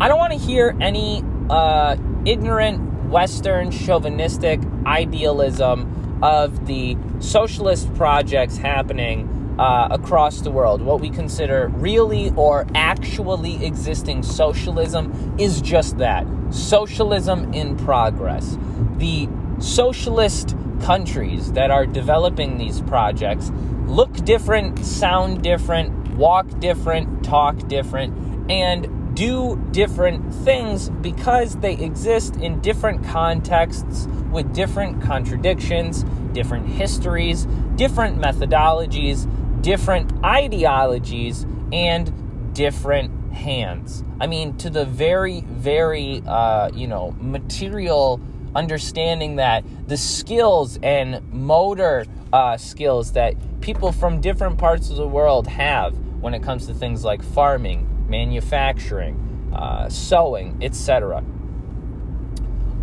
I 0.00 0.08
don't 0.08 0.18
want 0.18 0.32
to 0.32 0.38
hear 0.38 0.76
any 0.80 1.24
uh, 1.50 1.96
ignorant, 2.24 3.08
Western, 3.08 3.70
chauvinistic 3.70 4.60
idealism 4.86 6.20
of 6.22 6.66
the 6.66 6.96
socialist 7.20 7.92
projects 7.94 8.56
happening 8.56 9.56
uh, 9.58 9.88
across 9.90 10.40
the 10.40 10.50
world. 10.50 10.82
What 10.82 11.00
we 11.00 11.10
consider 11.10 11.68
really 11.68 12.30
or 12.36 12.66
actually 12.74 13.64
existing 13.64 14.22
socialism 14.22 15.36
is 15.38 15.60
just 15.60 15.98
that 15.98 16.26
socialism 16.50 17.52
in 17.52 17.76
progress. 17.76 18.56
The 18.98 19.28
socialist 19.60 20.56
countries 20.82 21.52
that 21.52 21.70
are 21.70 21.86
developing 21.86 22.58
these 22.58 22.80
projects 22.82 23.50
look 23.86 24.12
different, 24.24 24.84
sound 24.84 25.42
different, 25.42 26.16
walk 26.16 26.46
different, 26.60 27.24
talk 27.24 27.66
different, 27.68 28.50
and 28.50 29.16
do 29.16 29.56
different 29.72 30.32
things 30.32 30.90
because 30.90 31.56
they 31.56 31.74
exist 31.74 32.36
in 32.36 32.60
different 32.60 33.04
contexts 33.04 34.06
with 34.30 34.54
different 34.54 35.02
contradictions, 35.02 36.04
different 36.32 36.68
histories, 36.68 37.46
different 37.74 38.18
methodologies, 38.18 39.26
different 39.62 40.12
ideologies, 40.24 41.46
and 41.72 42.54
different 42.54 43.32
hands. 43.32 44.04
I 44.20 44.26
mean, 44.26 44.56
to 44.58 44.70
the 44.70 44.84
very, 44.84 45.40
very, 45.40 46.22
uh, 46.26 46.70
you 46.72 46.86
know, 46.86 47.16
material 47.20 48.20
understanding 48.54 49.36
that 49.36 49.64
the 49.86 49.96
skills 49.96 50.78
and 50.82 51.22
motor 51.32 52.06
uh, 52.32 52.56
skills 52.56 53.12
that 53.12 53.34
people 53.60 53.92
from 53.92 54.20
different 54.20 54.58
parts 54.58 54.90
of 54.90 54.96
the 54.96 55.06
world 55.06 55.46
have 55.46 55.96
when 56.20 56.34
it 56.34 56.42
comes 56.42 56.66
to 56.66 56.74
things 56.74 57.04
like 57.04 57.22
farming, 57.22 58.06
manufacturing, 58.08 59.50
uh, 59.54 59.88
sewing, 59.88 60.58
etc. 60.62 61.24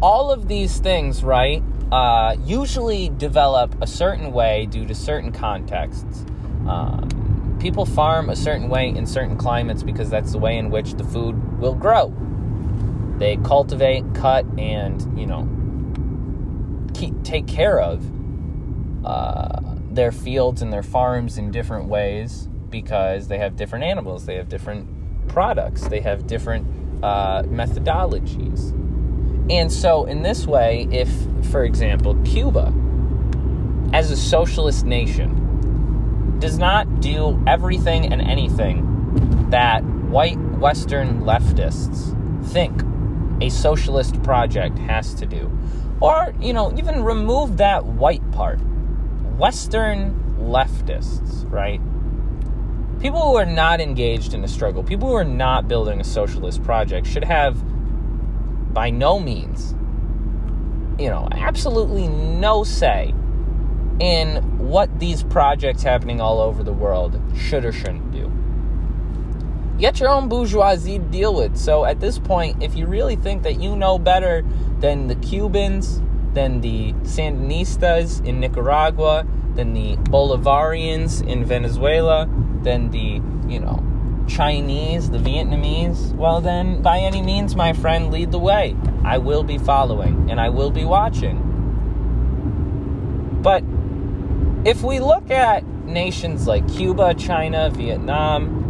All 0.02 0.32
of 0.32 0.48
these 0.48 0.80
things, 0.80 1.24
right, 1.24 1.64
uh, 1.92 2.36
usually 2.44 3.10
develop 3.10 3.76
a 3.82 3.88
certain 3.88 4.32
way 4.32 4.66
due 4.66 4.86
to 4.86 4.96
certain 4.96 5.32
contexts. 5.32 6.26
Um, 6.68 7.58
people 7.60 7.86
farm 7.86 8.30
a 8.30 8.36
certain 8.36 8.70
way 8.70 8.90
in 8.90 9.06
certain 9.06 9.38
climates 9.38 9.84
because 9.84 10.10
that's 10.10 10.32
the 10.32 10.38
way 10.38 10.58
in 10.58 10.70
which 10.70 10.94
the 10.94 11.04
food 11.04 11.60
will 11.60 11.76
grow. 11.76 12.14
They 13.18 13.38
cultivate, 13.38 14.04
cut, 14.14 14.46
and, 14.58 15.18
you 15.18 15.26
know, 15.26 15.48
keep, 16.94 17.24
take 17.24 17.48
care 17.48 17.80
of 17.80 18.04
uh, 19.06 19.62
their 19.90 20.12
fields 20.12 20.62
and 20.62 20.72
their 20.72 20.84
farms 20.84 21.38
in 21.38 21.52
different 21.52 21.88
ways 21.88 22.50
because 22.70 23.28
they 23.28 23.38
have 23.38 23.56
different 23.56 23.86
animals, 23.86 24.26
they 24.26 24.36
have 24.36 24.50
different 24.50 25.28
products, 25.30 25.88
they 25.88 26.02
have 26.02 26.28
different 26.28 26.68
uh, 27.04 27.44
methodologies. 27.44 28.72
And 29.50 29.72
so, 29.72 30.06
in 30.06 30.24
this 30.24 30.48
way, 30.48 30.88
if, 30.92 31.10
for 31.52 31.64
example, 31.64 32.16
Cuba, 32.26 32.74
as 33.94 34.12
a 34.12 34.18
socialist 34.18 34.86
nation, 34.86 36.38
does 36.40 36.58
not 36.58 37.00
do 37.00 37.42
everything 37.48 38.12
and 38.12 38.22
anything 38.22 39.50
that 39.52 39.84
white 39.84 40.40
Western 40.58 41.22
leftists 41.22 42.14
think 42.48 42.82
a 43.42 43.50
socialist 43.50 44.22
project 44.24 44.78
has 44.80 45.14
to 45.16 45.26
do, 45.26 45.52
or, 46.00 46.34
you 46.40 46.54
know, 46.54 46.74
even 46.78 47.04
remove 47.04 47.58
that 47.58 47.86
white 47.86 48.30
part. 48.32 48.60
Western 49.38 50.38
leftists, 50.40 51.50
right? 51.52 51.82
People 53.02 53.22
who 53.22 53.36
are 53.36 53.46
not 53.46 53.82
engaged 53.82 54.34
in 54.34 54.44
a 54.44 54.48
struggle, 54.48 54.84
people 54.84 55.10
who 55.10 55.16
are 55.16 55.24
not 55.24 55.68
building 55.68 56.00
a 56.00 56.04
socialist 56.04 56.64
project, 56.64 57.06
should 57.06 57.26
have, 57.26 57.56
by 58.74 58.90
no 58.90 59.20
means, 59.20 59.74
you 60.98 61.10
know, 61.10 61.28
absolutely 61.32 62.08
no 62.08 62.64
say 62.64 63.14
in 64.00 64.38
what 64.58 65.00
these 65.00 65.24
projects 65.24 65.84
happening 65.84 66.22
all 66.22 66.40
over 66.40 66.64
the 66.64 66.74
world 66.74 67.22
should 67.36 67.66
or 67.66 67.72
shouldn't 67.72 68.12
do. 68.12 68.32
Got 69.80 70.00
your 70.00 70.10
own 70.10 70.30
bourgeoisie 70.30 71.00
to 71.00 71.06
deal 71.06 71.34
with. 71.34 71.58
So 71.58 71.84
at 71.84 72.00
this 72.00 72.18
point, 72.18 72.64
if 72.64 72.76
you 72.76 72.86
really 72.86 73.18
think 73.18 73.44
that 73.44 73.60
you 73.60 73.76
know 73.76 74.00
better 74.00 74.44
than 74.80 75.08
the 75.08 75.16
Cubans, 75.16 76.02
than 76.34 76.62
the 76.62 76.94
Sandinistas 77.04 78.26
in 78.26 78.40
Nicaragua, 78.40 79.28
than 79.56 79.74
the 79.74 79.98
Bolivarians 79.98 81.26
in 81.28 81.44
Venezuela, 81.44 82.30
than 82.64 82.92
the, 82.92 83.22
you 83.52 83.60
know, 83.60 83.84
Chinese, 84.28 85.10
the 85.12 85.18
Vietnamese, 85.18 86.14
well, 86.16 86.42
then, 86.42 86.82
by 86.82 87.00
any 87.00 87.22
means, 87.22 87.56
my 87.56 87.74
friend, 87.74 88.12
lead 88.12 88.32
the 88.32 88.40
way. 88.40 88.76
I 89.04 89.18
will 89.18 89.44
be 89.44 89.58
following 89.58 90.30
and 90.32 90.40
I 90.40 90.50
will 90.50 90.72
be 90.72 90.86
watching. 90.86 91.42
But 93.42 93.64
if 94.66 94.82
we 94.84 95.00
look 95.00 95.30
at 95.30 95.66
nations 95.86 96.48
like 96.48 96.68
Cuba, 96.74 97.14
China, 97.14 97.70
Vietnam, 97.70 98.65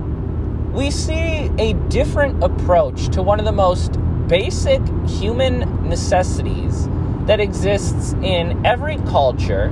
we 0.75 0.91
see 0.91 1.49
a 1.57 1.73
different 1.87 2.43
approach 2.43 3.07
to 3.07 3.23
one 3.23 3.39
of 3.39 3.45
the 3.45 3.51
most 3.53 3.93
basic 4.27 4.81
human 5.07 5.59
necessities 5.87 6.89
that 7.27 7.39
exists 7.39 8.11
in 8.21 8.65
every 8.65 8.97
culture, 8.97 9.67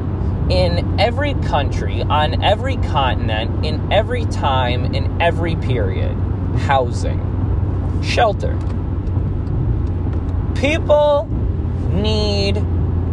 in 0.50 0.98
every 0.98 1.34
country, 1.34 2.02
on 2.04 2.42
every 2.42 2.78
continent, 2.78 3.66
in 3.66 3.92
every 3.92 4.26
time, 4.28 4.96
in 4.96 5.22
every 5.22 5.58
period 5.58 6.16
housing, 6.60 7.20
shelter. 8.02 8.58
People 10.56 11.28
need 11.92 12.64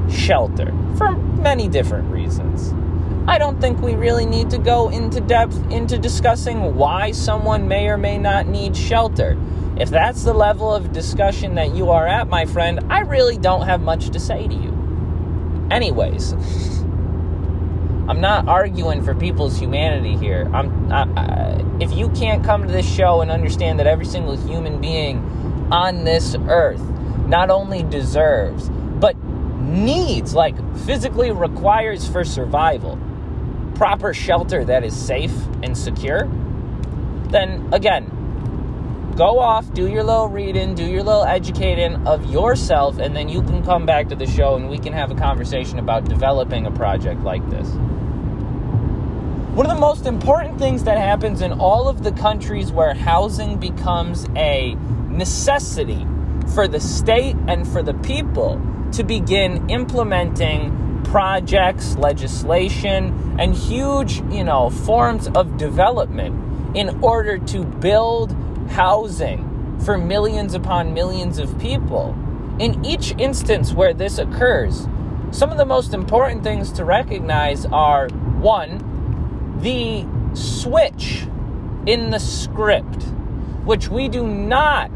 shelter 0.08 0.72
for 0.96 1.10
many 1.10 1.66
different 1.66 2.08
reasons. 2.12 2.72
I 3.30 3.38
don't 3.38 3.60
think 3.60 3.80
we 3.80 3.94
really 3.94 4.26
need 4.26 4.50
to 4.50 4.58
go 4.58 4.88
into 4.88 5.20
depth 5.20 5.56
into 5.70 5.96
discussing 5.96 6.74
why 6.74 7.12
someone 7.12 7.68
may 7.68 7.86
or 7.86 7.96
may 7.96 8.18
not 8.18 8.48
need 8.48 8.76
shelter. 8.76 9.38
If 9.78 9.88
that's 9.88 10.24
the 10.24 10.34
level 10.34 10.74
of 10.74 10.92
discussion 10.92 11.54
that 11.54 11.72
you 11.72 11.90
are 11.90 12.08
at, 12.08 12.26
my 12.26 12.44
friend, 12.44 12.80
I 12.90 13.02
really 13.02 13.38
don't 13.38 13.66
have 13.66 13.82
much 13.82 14.10
to 14.10 14.18
say 14.18 14.48
to 14.48 14.52
you. 14.52 15.68
Anyways, 15.70 16.32
I'm 18.08 18.20
not 18.20 18.48
arguing 18.48 19.04
for 19.04 19.14
people's 19.14 19.56
humanity 19.56 20.16
here. 20.16 20.50
I'm 20.52 20.92
I, 20.92 21.64
if 21.78 21.92
you 21.92 22.08
can't 22.08 22.42
come 22.42 22.66
to 22.66 22.72
this 22.72 22.92
show 22.92 23.20
and 23.20 23.30
understand 23.30 23.78
that 23.78 23.86
every 23.86 24.06
single 24.06 24.36
human 24.36 24.80
being 24.80 25.18
on 25.70 26.02
this 26.02 26.34
earth 26.48 26.82
not 27.28 27.48
only 27.48 27.84
deserves 27.84 28.68
but 28.98 29.16
needs 29.62 30.34
like 30.34 30.56
physically 30.78 31.30
requires 31.30 32.08
for 32.08 32.24
survival 32.24 32.98
proper 33.80 34.12
shelter 34.12 34.62
that 34.62 34.84
is 34.84 34.94
safe 34.94 35.32
and 35.62 35.74
secure, 35.74 36.28
then 37.30 37.66
again, 37.72 38.04
go 39.16 39.38
off, 39.38 39.72
do 39.72 39.88
your 39.88 40.02
little 40.02 40.28
reading, 40.28 40.74
do 40.74 40.84
your 40.84 41.02
little 41.02 41.24
educating 41.24 42.06
of 42.06 42.30
yourself, 42.30 42.98
and 42.98 43.16
then 43.16 43.26
you 43.26 43.40
can 43.40 43.64
come 43.64 43.86
back 43.86 44.10
to 44.10 44.14
the 44.14 44.26
show 44.26 44.54
and 44.54 44.68
we 44.68 44.76
can 44.76 44.92
have 44.92 45.10
a 45.10 45.14
conversation 45.14 45.78
about 45.78 46.04
developing 46.04 46.66
a 46.66 46.70
project 46.70 47.22
like 47.22 47.40
this. 47.48 47.66
One 49.56 49.64
of 49.64 49.74
the 49.74 49.80
most 49.80 50.04
important 50.04 50.58
things 50.58 50.84
that 50.84 50.98
happens 50.98 51.40
in 51.40 51.52
all 51.52 51.88
of 51.88 52.02
the 52.02 52.12
countries 52.12 52.70
where 52.70 52.92
housing 52.92 53.56
becomes 53.56 54.26
a 54.36 54.74
necessity 55.08 56.06
for 56.54 56.68
the 56.68 56.80
state 56.80 57.34
and 57.48 57.66
for 57.66 57.82
the 57.82 57.94
people 57.94 58.60
to 58.92 59.04
begin 59.04 59.70
implementing 59.70 60.89
projects, 61.10 61.96
legislation, 61.96 63.36
and 63.40 63.52
huge, 63.52 64.20
you 64.30 64.44
know, 64.44 64.70
forms 64.70 65.26
of 65.34 65.56
development 65.56 66.76
in 66.76 67.02
order 67.02 67.36
to 67.36 67.64
build 67.64 68.30
housing 68.70 69.76
for 69.84 69.98
millions 69.98 70.54
upon 70.54 70.94
millions 70.94 71.38
of 71.40 71.58
people. 71.58 72.16
In 72.60 72.84
each 72.84 73.12
instance 73.18 73.72
where 73.72 73.92
this 73.92 74.18
occurs, 74.18 74.86
some 75.32 75.50
of 75.50 75.58
the 75.58 75.64
most 75.64 75.94
important 75.94 76.44
things 76.44 76.70
to 76.72 76.84
recognize 76.84 77.66
are 77.66 78.08
one, 78.38 79.58
the 79.60 80.06
switch 80.34 81.26
in 81.86 82.10
the 82.10 82.20
script, 82.20 83.02
which 83.64 83.88
we 83.88 84.08
do 84.08 84.24
not 84.24 84.92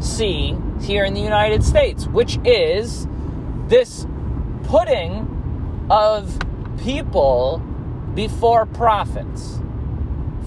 see 0.00 0.56
here 0.80 1.04
in 1.04 1.14
the 1.14 1.20
United 1.20 1.62
States, 1.62 2.08
which 2.08 2.40
is 2.44 3.06
this 3.68 4.04
putting 4.64 5.30
of 5.90 6.38
people 6.82 7.58
before 8.14 8.66
profits. 8.66 9.58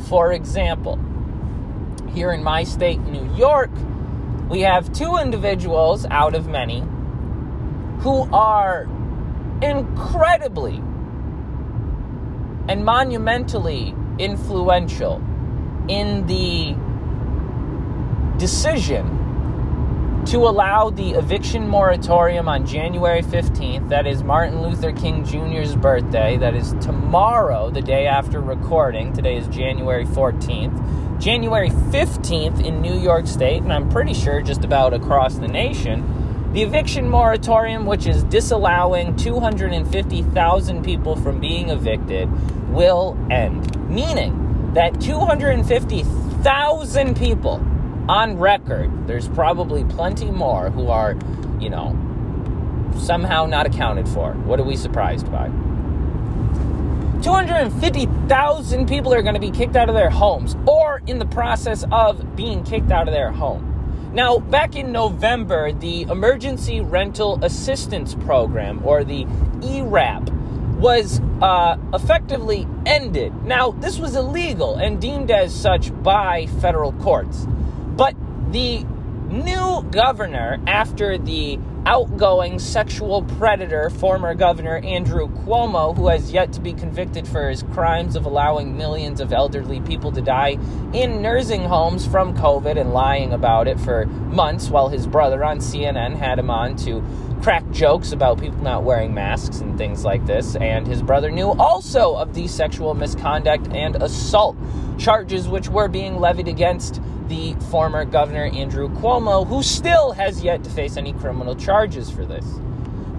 For 0.08 0.32
example, 0.32 1.00
here 2.14 2.32
in 2.32 2.44
my 2.44 2.64
state, 2.64 3.00
New 3.02 3.34
York, 3.36 3.72
we 4.50 4.62
have 4.62 4.92
two 4.94 5.18
individuals 5.18 6.06
out 6.10 6.34
of 6.34 6.48
many 6.48 6.80
who 8.00 8.28
are 8.34 8.88
incredibly 9.62 10.82
and 12.70 12.84
monumentally 12.86 13.94
influential 14.20 15.22
in 15.88 16.26
the 16.28 16.76
decision 18.38 19.17
to 20.28 20.38
allow 20.40 20.90
the 20.90 21.12
eviction 21.12 21.70
moratorium 21.70 22.50
on 22.50 22.66
January 22.66 23.22
15th. 23.22 23.88
That 23.88 24.06
is 24.06 24.24
Martin 24.24 24.62
Luther 24.62 24.92
King 24.92 25.24
Jr.'s 25.24 25.78
birthday. 25.78 26.36
That 26.36 26.54
is 26.54 26.74
tomorrow, 26.82 27.70
the 27.70 27.82
day 27.82 28.08
after 28.08 28.42
recording. 28.42 29.14
Today 29.14 29.38
is 29.38 29.48
January 29.48 30.04
14th. 30.04 31.22
January 31.22 31.70
15th 31.70 32.66
in 32.66 32.82
New 32.82 33.00
York 33.00 33.26
State, 33.26 33.64
and 33.64 33.72
I'm 33.72 33.90
pretty 33.90 34.14
sure 34.14 34.42
just 34.42 34.66
about 34.66 34.94
across 34.94 35.36
the 35.36 35.48
nation 35.48 36.04
the 36.52 36.62
eviction 36.62 37.10
moratorium, 37.10 37.86
which 37.86 38.06
is 38.06 38.26
disallowing 38.26 39.16
250,000 39.16 40.84
people 40.84 41.16
from 41.16 41.40
being 41.40 41.70
evicted, 41.70 42.30
will 42.74 43.18
end. 43.30 43.80
Meaning 43.90 44.74
that 44.74 45.00
250,000 45.00 47.16
people 47.16 47.62
on 48.10 48.38
record, 48.38 49.08
there's 49.08 49.28
probably 49.28 49.84
plenty 49.86 50.32
more 50.32 50.70
who 50.70 50.88
are, 50.88 51.16
you 51.60 51.70
know, 51.70 51.96
somehow 52.98 53.46
not 53.46 53.66
accounted 53.66 54.08
for. 54.08 54.34
What 54.34 54.60
are 54.60 54.64
we 54.64 54.76
surprised 54.76 55.32
by? 55.32 55.48
250,000 57.22 58.88
people 58.88 59.14
are 59.14 59.22
going 59.22 59.34
to 59.34 59.40
be 59.40 59.52
kicked 59.52 59.76
out 59.76 59.90
of 59.90 59.96
their 59.96 60.10
homes 60.10 60.56
or 60.66 61.02
in 61.08 61.20
the 61.20 61.26
process 61.26 61.84
of 61.92 62.36
being 62.36 62.64
kicked 62.64 62.92
out 62.92 63.08
of 63.08 63.14
their 63.14 63.32
home. 63.32 63.74
Now, 64.14 64.38
back 64.40 64.76
in 64.76 64.92
November, 64.92 65.72
the 65.74 66.04
Emergency 66.04 66.80
Rental 66.80 67.44
Assistance 67.44 68.16
Program, 68.16 68.82
or 68.86 69.04
the 69.04 69.28
ERAP, 69.62 70.30
was 70.80 71.20
uh, 71.42 71.78
effectively 71.94 72.68
ended. 72.86 73.34
Now, 73.44 73.72
this 73.72 74.00
was 74.00 74.16
illegal 74.16 74.76
and 74.76 75.02
deemed 75.02 75.30
as 75.30 75.54
such 75.54 75.92
by 76.04 76.46
federal 76.62 76.94
courts. 76.94 77.48
The 78.52 78.86
new 79.30 79.84
governor, 79.92 80.58
after 80.68 81.18
the 81.18 81.60
outgoing 81.86 82.60
sexual 82.60 83.24
predator, 83.24 83.90
former 83.90 84.34
Governor 84.36 84.78
Andrew 84.78 85.28
Cuomo, 85.28 85.96
who 85.96 86.08
has 86.08 86.32
yet 86.32 86.54
to 86.54 86.62
be 86.62 86.72
convicted 86.72 87.28
for 87.28 87.50
his 87.50 87.64
crimes 87.64 88.16
of 88.16 88.26
allowing 88.26 88.78
millions 88.78 89.20
of 89.20 89.34
elderly 89.34 89.82
people 89.82 90.14
to 90.14 90.22
die 90.22 90.58
in 90.94 91.22
nursing 91.22 91.64
homes 91.66 92.08
from 92.08 92.38
COVID 92.38 92.80
and 92.80 92.94
lying 92.94 93.34
about 93.34 93.68
it 93.68 93.80
for 93.80 94.06
months 94.06 94.70
while 94.70 94.88
his 94.88 95.08
brother 95.08 95.44
on 95.44 95.60
CNN 95.60 96.16
had 96.16 96.40
him 96.40 96.50
on 96.50 96.78
to 96.78 97.04
crack 97.42 97.70
jokes 97.72 98.14
about 98.14 98.40
people 98.40 98.62
not 98.62 98.84
wearing 98.84 99.14
masks 99.14 99.60
and 99.60 99.78
things 99.78 100.06
like 100.06 100.26
this. 100.26 100.56
And 100.56 100.88
his 100.88 101.02
brother 101.02 101.32
knew 101.32 101.52
also 101.52 102.16
of 102.16 102.34
the 102.34 102.48
sexual 102.48 102.94
misconduct 102.94 103.68
and 103.74 103.98
assault 103.98 104.56
charges 104.98 105.48
which 105.48 105.70
were 105.70 105.88
being 105.88 106.20
levied 106.20 106.48
against 106.48 107.02
the 107.28 107.54
former 107.72 108.06
governor 108.06 108.46
Andrew 108.46 108.90
Cuomo, 108.90 109.46
who 109.48 109.62
still 109.64 110.12
has 110.12 110.44
yet 110.44 110.64
to 110.64 110.70
face 110.70 110.98
any 110.98 111.14
criminal 111.14 111.56
charges 111.56 112.10
for 112.10 112.26
this. 112.26 112.46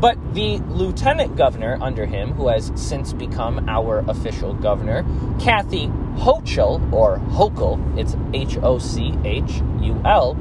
But 0.00 0.16
the 0.32 0.58
lieutenant 0.68 1.36
governor 1.36 1.76
under 1.80 2.06
him, 2.06 2.32
who 2.32 2.48
has 2.48 2.70
since 2.76 3.12
become 3.12 3.68
our 3.68 4.04
official 4.08 4.54
governor, 4.54 5.04
Kathy 5.40 5.88
Hochul, 6.16 6.92
or 6.92 7.18
Hochul, 7.18 7.98
it's 7.98 8.16
H 8.32 8.58
O 8.62 8.78
C 8.78 9.18
H 9.24 9.60
U 9.80 10.00
L, 10.04 10.34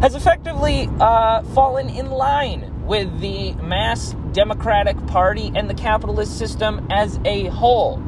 has 0.00 0.14
effectively 0.14 0.88
uh, 1.00 1.42
fallen 1.42 1.90
in 1.90 2.10
line 2.10 2.86
with 2.86 3.20
the 3.20 3.52
mass 3.54 4.16
Democratic 4.32 4.96
Party 5.06 5.52
and 5.54 5.68
the 5.68 5.74
capitalist 5.74 6.38
system 6.38 6.86
as 6.90 7.20
a 7.26 7.48
whole. 7.48 8.02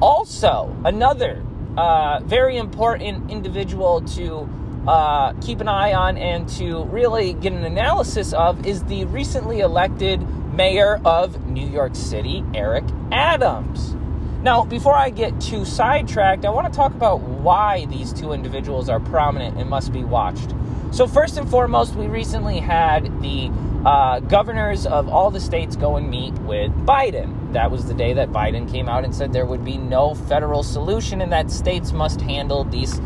Also, 0.00 0.74
another 0.84 1.44
uh, 1.78 2.18
very 2.24 2.56
important 2.56 3.30
individual 3.30 4.00
to 4.00 4.48
uh, 4.88 5.32
keep 5.34 5.60
an 5.60 5.68
eye 5.68 5.92
on 5.92 6.16
and 6.16 6.48
to 6.48 6.82
really 6.86 7.34
get 7.34 7.52
an 7.52 7.64
analysis 7.64 8.32
of 8.32 8.66
is 8.66 8.82
the 8.84 9.04
recently 9.04 9.60
elected 9.60 10.20
mayor 10.52 11.00
of 11.04 11.46
New 11.46 11.68
York 11.68 11.94
City, 11.94 12.44
Eric 12.52 12.82
Adams. 13.12 13.94
Now, 14.42 14.64
before 14.64 14.96
I 14.96 15.10
get 15.10 15.40
too 15.40 15.64
sidetracked, 15.64 16.44
I 16.44 16.50
want 16.50 16.66
to 16.66 16.76
talk 16.76 16.94
about 16.94 17.20
why 17.20 17.86
these 17.86 18.12
two 18.12 18.32
individuals 18.32 18.88
are 18.88 18.98
prominent 18.98 19.56
and 19.56 19.70
must 19.70 19.92
be 19.92 20.02
watched. 20.02 20.52
So, 20.90 21.06
first 21.06 21.36
and 21.36 21.48
foremost, 21.48 21.94
we 21.94 22.08
recently 22.08 22.58
had 22.58 23.04
the 23.22 23.52
uh, 23.84 24.20
governors 24.20 24.86
of 24.86 25.08
all 25.08 25.30
the 25.30 25.40
states 25.40 25.76
go 25.76 25.96
and 25.96 26.10
meet 26.10 26.34
with 26.40 26.72
Biden. 26.84 27.52
That 27.52 27.70
was 27.70 27.86
the 27.86 27.94
day 27.94 28.12
that 28.14 28.30
Biden 28.30 28.70
came 28.70 28.88
out 28.88 29.04
and 29.04 29.14
said 29.14 29.32
there 29.32 29.46
would 29.46 29.64
be 29.64 29.78
no 29.78 30.14
federal 30.14 30.62
solution 30.62 31.20
and 31.20 31.32
that 31.32 31.50
states 31.50 31.92
must 31.92 32.20
handle 32.20 32.64
these 32.64 33.00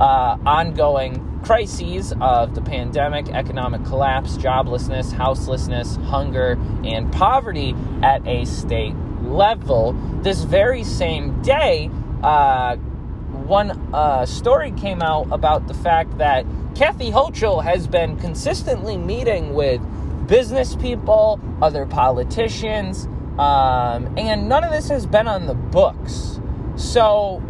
uh, 0.00 0.36
ongoing 0.46 1.24
crises 1.44 2.12
of 2.20 2.54
the 2.54 2.60
pandemic, 2.60 3.28
economic 3.30 3.84
collapse, 3.84 4.36
joblessness, 4.36 5.12
houselessness, 5.12 5.96
hunger, 5.96 6.58
and 6.84 7.12
poverty 7.12 7.74
at 8.02 8.26
a 8.26 8.44
state 8.44 8.94
level. 9.22 9.92
This 10.22 10.42
very 10.42 10.84
same 10.84 11.40
day, 11.42 11.90
uh, 12.22 12.76
one 12.76 13.70
uh, 13.94 14.26
story 14.26 14.72
came 14.72 15.02
out 15.02 15.28
about 15.30 15.68
the 15.68 15.74
fact 15.74 16.18
that 16.18 16.44
Kathy 16.74 17.10
Hochul 17.10 17.64
has 17.64 17.86
been 17.86 18.16
consistently 18.18 18.96
meeting 18.96 19.54
with 19.54 19.80
business 20.28 20.76
people, 20.76 21.40
other 21.60 21.86
politicians, 21.86 23.06
um, 23.38 24.16
and 24.16 24.48
none 24.48 24.62
of 24.62 24.70
this 24.70 24.88
has 24.88 25.06
been 25.06 25.26
on 25.26 25.46
the 25.46 25.54
books. 25.54 26.40
So, 26.76 27.42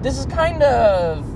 this 0.00 0.16
is 0.18 0.24
kind 0.26 0.62
of 0.62 1.26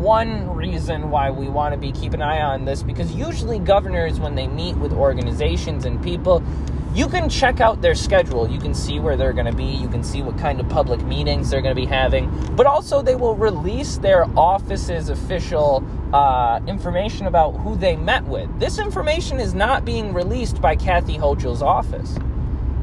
one 0.00 0.48
reason 0.54 1.10
why 1.10 1.30
we 1.30 1.48
want 1.48 1.74
to 1.74 1.78
be 1.78 1.92
keep 1.92 2.14
an 2.14 2.22
eye 2.22 2.40
on 2.40 2.64
this 2.64 2.82
because 2.82 3.12
usually 3.14 3.58
governors 3.58 4.20
when 4.20 4.34
they 4.36 4.46
meet 4.46 4.76
with 4.76 4.92
organizations 4.92 5.84
and 5.84 6.02
people 6.02 6.42
you 6.94 7.06
can 7.06 7.28
check 7.28 7.60
out 7.60 7.80
their 7.80 7.94
schedule. 7.94 8.50
You 8.50 8.58
can 8.58 8.74
see 8.74 8.98
where 8.98 9.16
they're 9.16 9.32
going 9.32 9.46
to 9.46 9.52
be. 9.52 9.64
You 9.64 9.88
can 9.88 10.02
see 10.02 10.22
what 10.22 10.38
kind 10.38 10.58
of 10.58 10.68
public 10.68 11.00
meetings 11.02 11.50
they're 11.50 11.60
going 11.60 11.76
to 11.76 11.80
be 11.80 11.86
having. 11.86 12.28
But 12.56 12.66
also 12.66 13.02
they 13.02 13.14
will 13.14 13.36
release 13.36 13.98
their 13.98 14.24
office's 14.36 15.08
official 15.08 15.86
uh, 16.12 16.60
information 16.66 17.26
about 17.26 17.52
who 17.52 17.76
they 17.76 17.96
met 17.96 18.24
with 18.24 18.48
this 18.58 18.78
information 18.78 19.40
is 19.40 19.54
not 19.54 19.84
being 19.84 20.12
released 20.12 20.60
by 20.60 20.74
kathy 20.74 21.16
hochul's 21.16 21.62
office 21.62 22.16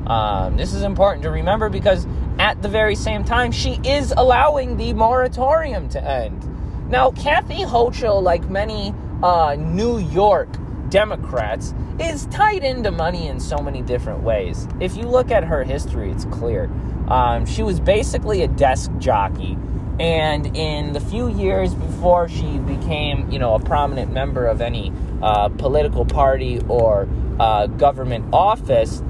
um, 0.07 0.55
this 0.57 0.73
is 0.73 0.83
important 0.83 1.23
to 1.23 1.31
remember 1.31 1.69
because 1.69 2.05
at 2.37 2.61
the 2.61 2.69
very 2.69 2.95
same 2.95 3.23
time 3.23 3.51
she 3.51 3.79
is 3.83 4.13
allowing 4.15 4.77
the 4.77 4.93
moratorium 4.93 5.89
to 5.89 6.03
end 6.03 6.51
now, 6.87 7.11
Kathy 7.11 7.63
Hochul, 7.63 8.21
like 8.21 8.47
many 8.47 8.93
uh, 9.23 9.55
New 9.57 9.97
York 9.97 10.49
Democrats, 10.89 11.73
is 11.99 12.27
tied 12.27 12.63
into 12.63 12.91
money 12.91 13.27
in 13.27 13.39
so 13.39 13.57
many 13.57 13.81
different 13.81 14.21
ways. 14.21 14.67
If 14.79 14.95
you 14.95 15.03
look 15.07 15.31
at 15.31 15.43
her 15.43 15.63
history, 15.63 16.11
it's 16.11 16.25
clear. 16.25 16.69
Um, 17.07 17.45
she 17.47 17.63
was 17.63 17.79
basically 17.79 18.43
a 18.43 18.47
desk 18.47 18.91
jockey. 18.99 19.57
And 19.99 20.57
in 20.57 20.93
the 20.93 20.99
few 20.99 21.29
years 21.29 21.73
before 21.73 22.27
she 22.27 22.57
became, 22.59 23.31
you 23.31 23.39
know, 23.39 23.55
a 23.55 23.59
prominent 23.59 24.11
member 24.11 24.45
of 24.45 24.61
any 24.61 24.91
uh, 25.21 25.49
political 25.49 26.05
party 26.05 26.59
or 26.67 27.07
uh, 27.39 27.67
government 27.67 28.33
office, 28.33 29.01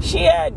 she 0.00 0.24
had 0.24 0.52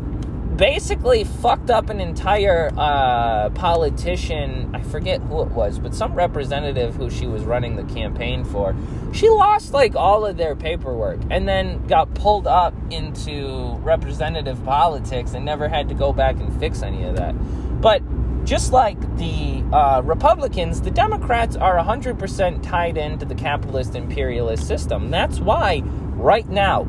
basically 0.56 1.22
fucked 1.24 1.70
up 1.70 1.90
an 1.90 2.00
entire 2.00 2.72
uh, 2.76 3.50
politician. 3.50 4.74
I 4.74 4.82
forget 4.82 5.20
who 5.20 5.42
it 5.42 5.48
was, 5.48 5.78
but 5.78 5.94
some 5.94 6.14
representative 6.14 6.96
who 6.96 7.10
she 7.10 7.26
was 7.26 7.42
running 7.44 7.76
the 7.76 7.84
campaign 7.94 8.44
for. 8.44 8.74
She 9.12 9.28
lost 9.28 9.72
like 9.72 9.94
all 9.94 10.24
of 10.26 10.36
their 10.36 10.56
paperwork 10.56 11.20
and 11.30 11.46
then 11.46 11.86
got 11.86 12.12
pulled 12.14 12.46
up 12.46 12.74
into 12.90 13.76
representative 13.82 14.62
politics 14.64 15.34
and 15.34 15.44
never 15.44 15.68
had 15.68 15.88
to 15.90 15.94
go 15.94 16.12
back 16.12 16.36
and 16.36 16.58
fix 16.58 16.82
any 16.82 17.04
of 17.04 17.16
that. 17.16 17.34
But 17.80 18.02
just 18.46 18.72
like 18.72 18.98
the 19.16 19.64
uh, 19.72 20.00
Republicans, 20.04 20.80
the 20.80 20.90
Democrats 20.90 21.56
are 21.56 21.76
100% 21.76 22.62
tied 22.62 22.96
into 22.96 23.26
the 23.26 23.34
capitalist 23.34 23.96
imperialist 23.96 24.66
system. 24.66 25.10
That's 25.10 25.40
why, 25.40 25.82
right 26.14 26.48
now, 26.48 26.88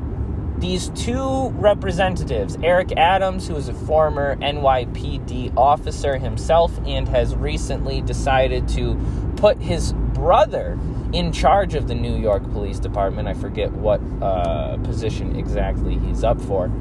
these 0.59 0.89
two 0.89 1.49
representatives, 1.49 2.57
Eric 2.61 2.91
Adams, 2.95 3.47
who 3.47 3.55
is 3.55 3.69
a 3.69 3.73
former 3.73 4.35
NYPD 4.37 5.57
officer 5.57 6.17
himself 6.17 6.79
and 6.85 7.07
has 7.09 7.35
recently 7.35 8.01
decided 8.01 8.67
to 8.69 8.95
put 9.35 9.57
his 9.57 9.93
brother 9.93 10.79
in 11.11 11.31
charge 11.31 11.73
of 11.73 11.87
the 11.87 11.95
New 11.95 12.17
York 12.17 12.43
Police 12.51 12.79
Department. 12.79 13.27
I 13.27 13.33
forget 13.33 13.71
what 13.71 13.99
uh, 14.21 14.77
position 14.77 15.35
exactly 15.35 15.97
he's 15.99 16.23
up 16.23 16.39
for. 16.41 16.71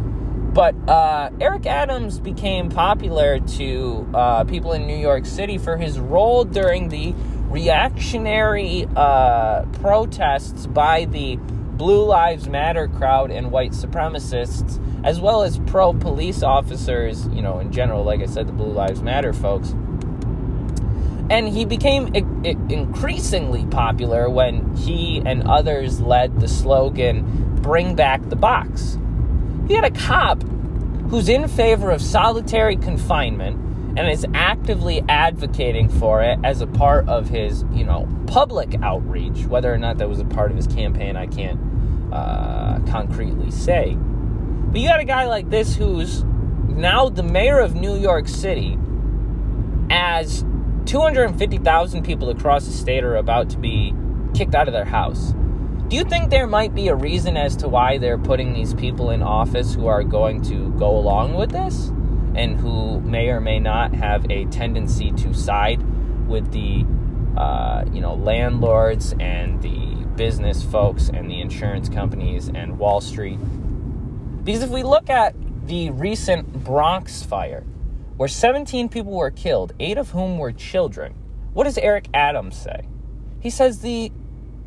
But 0.53 0.75
uh, 0.89 1.31
Eric 1.41 1.67
Adams 1.67 2.19
became 2.19 2.71
popular 2.71 3.41
to 3.41 4.09
uh, 4.15 4.45
people 4.45 4.73
in 4.73 4.87
New 4.87 4.97
York 4.97 5.27
City 5.27 5.59
for 5.59 5.77
his 5.77 5.99
role 5.99 6.45
during 6.45 6.89
the 6.89 7.15
reactionary 7.49 8.87
uh, 8.97 9.65
protests 9.81 10.67
by 10.67 11.05
the 11.05 11.37
Blue 11.37 12.05
Lives 12.07 12.49
Matter 12.49 12.89
crowd 12.89 13.31
and 13.31 13.51
white 13.51 13.73
supremacists, 13.73 14.81
as 15.05 15.21
well 15.21 15.43
as 15.43 15.59
pro 15.67 15.93
police 15.93 16.43
officers, 16.43 17.29
you 17.29 17.43
know, 17.43 17.59
in 17.59 17.71
general, 17.71 18.03
like 18.03 18.21
I 18.21 18.27
said, 18.27 18.47
the 18.47 18.53
Blue 18.53 18.73
Lives 18.73 19.03
Matter 19.03 19.35
folks. 19.35 19.75
And 21.29 21.49
he 21.49 21.65
became 21.65 22.15
increasingly 22.71 23.67
popular 23.67 24.31
when 24.31 24.75
he 24.77 25.21
and 25.27 25.43
others 25.43 26.01
led 26.01 26.41
the 26.41 26.49
slogan, 26.49 27.57
Bring 27.61 27.95
Back 27.95 28.27
the 28.29 28.37
Box. 28.37 28.97
He 29.69 29.75
had 29.75 29.85
a 29.85 29.91
cop 29.91 30.43
who's 31.11 31.29
in 31.29 31.49
favor 31.49 31.91
of 31.91 32.01
solitary 32.01 32.77
confinement 32.77 33.99
and 33.99 34.09
is 34.09 34.27
actively 34.35 35.03
advocating 35.09 35.89
for 35.89 36.23
it 36.23 36.39
as 36.45 36.61
a 36.61 36.67
part 36.67 37.09
of 37.09 37.29
his, 37.29 37.65
you 37.73 37.85
know, 37.85 38.09
public 38.27 38.75
outreach. 38.83 39.47
Whether 39.47 39.73
or 39.73 39.79
not 39.79 39.99
that 39.99 40.09
was 40.09 40.21
a 40.21 40.25
part 40.25 40.51
of 40.51 40.57
his 40.57 40.67
campaign, 40.67 41.17
I 41.17 41.27
can't 41.27 41.59
uh, 42.13 42.79
concretely 42.91 43.51
say. 43.51 43.97
But 43.97 44.81
you 44.81 44.89
got 44.89 45.01
a 45.01 45.05
guy 45.05 45.27
like 45.27 45.51
this 45.51 45.75
who's 45.75 46.25
now 46.69 47.09
the 47.09 47.23
mayor 47.23 47.59
of 47.59 47.75
New 47.75 47.97
York 47.97 48.29
City, 48.29 48.79
as 49.91 50.45
250,000 50.85 52.05
people 52.05 52.29
across 52.31 52.67
the 52.67 52.73
state 52.73 53.03
are 53.03 53.17
about 53.17 53.51
to 53.51 53.59
be 53.59 53.95
kicked 54.35 54.55
out 54.55 54.69
of 54.69 54.73
their 54.73 54.85
house. 54.85 55.33
Do 55.89 55.95
you 55.95 56.03
think 56.03 56.31
there 56.31 56.49
might 56.49 56.75
be 56.75 56.89
a 56.89 56.97
reason 56.97 57.37
as 57.37 57.55
to 57.59 57.69
why 57.69 57.99
they're 57.99 58.19
putting 58.19 58.53
these 58.53 58.75
people 58.75 59.11
in 59.11 59.23
office 59.23 59.73
who 59.73 59.87
are 59.87 60.03
going 60.03 60.43
to 60.43 60.71
go 60.71 60.91
along 60.91 61.35
with 61.35 61.53
this 61.53 61.93
and 62.35 62.59
who 62.59 63.01
may 63.03 63.29
or 63.29 63.41
may 63.41 63.61
not 63.61 63.95
have 63.95 64.29
a 64.29 64.47
tendency 64.47 65.13
to 65.13 65.33
side 65.33 65.81
with 66.27 66.51
the 66.51 66.85
uh, 67.41 67.85
you 67.93 68.01
know 68.01 68.15
landlords 68.15 69.15
and 69.21 69.63
the 69.63 70.05
business 70.17 70.65
folks 70.65 71.09
and 71.09 71.31
the 71.31 71.41
insurance 71.41 71.89
companies 71.89 72.49
and 72.49 72.81
Wall 72.81 73.01
Street? 73.01 73.39
Because 74.43 74.65
if 74.65 74.71
we 74.71 74.83
look 74.83 75.09
at 75.09 75.37
the 75.69 75.91
recent 75.91 76.65
Bronx 76.65 77.23
fire, 77.23 77.63
where 78.17 78.29
17 78.29 78.89
people 78.89 79.13
were 79.13 79.31
killed, 79.31 79.73
eight 79.79 79.99
of 79.99 80.11
whom 80.11 80.37
were 80.37 80.51
children, 80.51 81.15
what 81.53 81.63
does 81.63 81.79
Eric 81.79 82.09
Adams 82.13 82.57
say? 82.57 82.89
He 83.39 83.51
says 83.51 83.83
the 83.83 84.11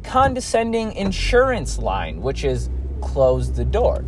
condescending 0.03 0.93
insurance 0.93 1.77
line, 1.77 2.21
which 2.21 2.43
is 2.43 2.69
close 3.01 3.51
the 3.53 3.65
door. 3.65 4.03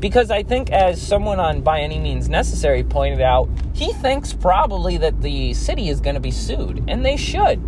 Because 0.00 0.30
I 0.30 0.42
think, 0.42 0.70
as 0.70 1.00
someone 1.00 1.40
on 1.40 1.62
By 1.62 1.80
Any 1.80 1.98
Means 1.98 2.28
Necessary 2.28 2.84
pointed 2.84 3.22
out, 3.22 3.48
he 3.72 3.92
thinks 3.94 4.34
probably 4.34 4.98
that 4.98 5.22
the 5.22 5.54
city 5.54 5.88
is 5.88 6.00
going 6.00 6.14
to 6.14 6.20
be 6.20 6.30
sued, 6.30 6.84
and 6.88 7.04
they 7.04 7.16
should. 7.16 7.62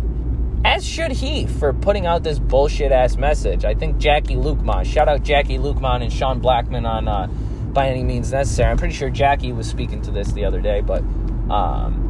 As 0.63 0.85
should 0.85 1.11
he 1.11 1.47
for 1.47 1.73
putting 1.73 2.05
out 2.05 2.23
this 2.23 2.39
bullshit 2.39 2.91
ass 2.91 3.15
message. 3.15 3.65
I 3.65 3.73
think 3.73 3.97
Jacquie 3.97 4.35
Luqman, 4.35 4.85
shout 4.85 5.07
out 5.07 5.23
Jacquie 5.23 5.59
Luqman 5.59 6.03
and 6.03 6.11
Sean 6.11 6.41
Blackmon 6.41 6.87
on 6.87 7.07
uh, 7.07 7.27
By 7.73 7.87
Any 7.87 8.03
Means 8.03 8.31
Necessary. 8.31 8.69
I'm 8.69 8.77
pretty 8.77 8.93
sure 8.93 9.09
Jacquie 9.09 9.55
was 9.55 9.67
speaking 9.67 10.01
to 10.03 10.11
this 10.11 10.31
the 10.33 10.45
other 10.45 10.61
day, 10.61 10.81
but 10.81 11.01
um, 11.49 12.06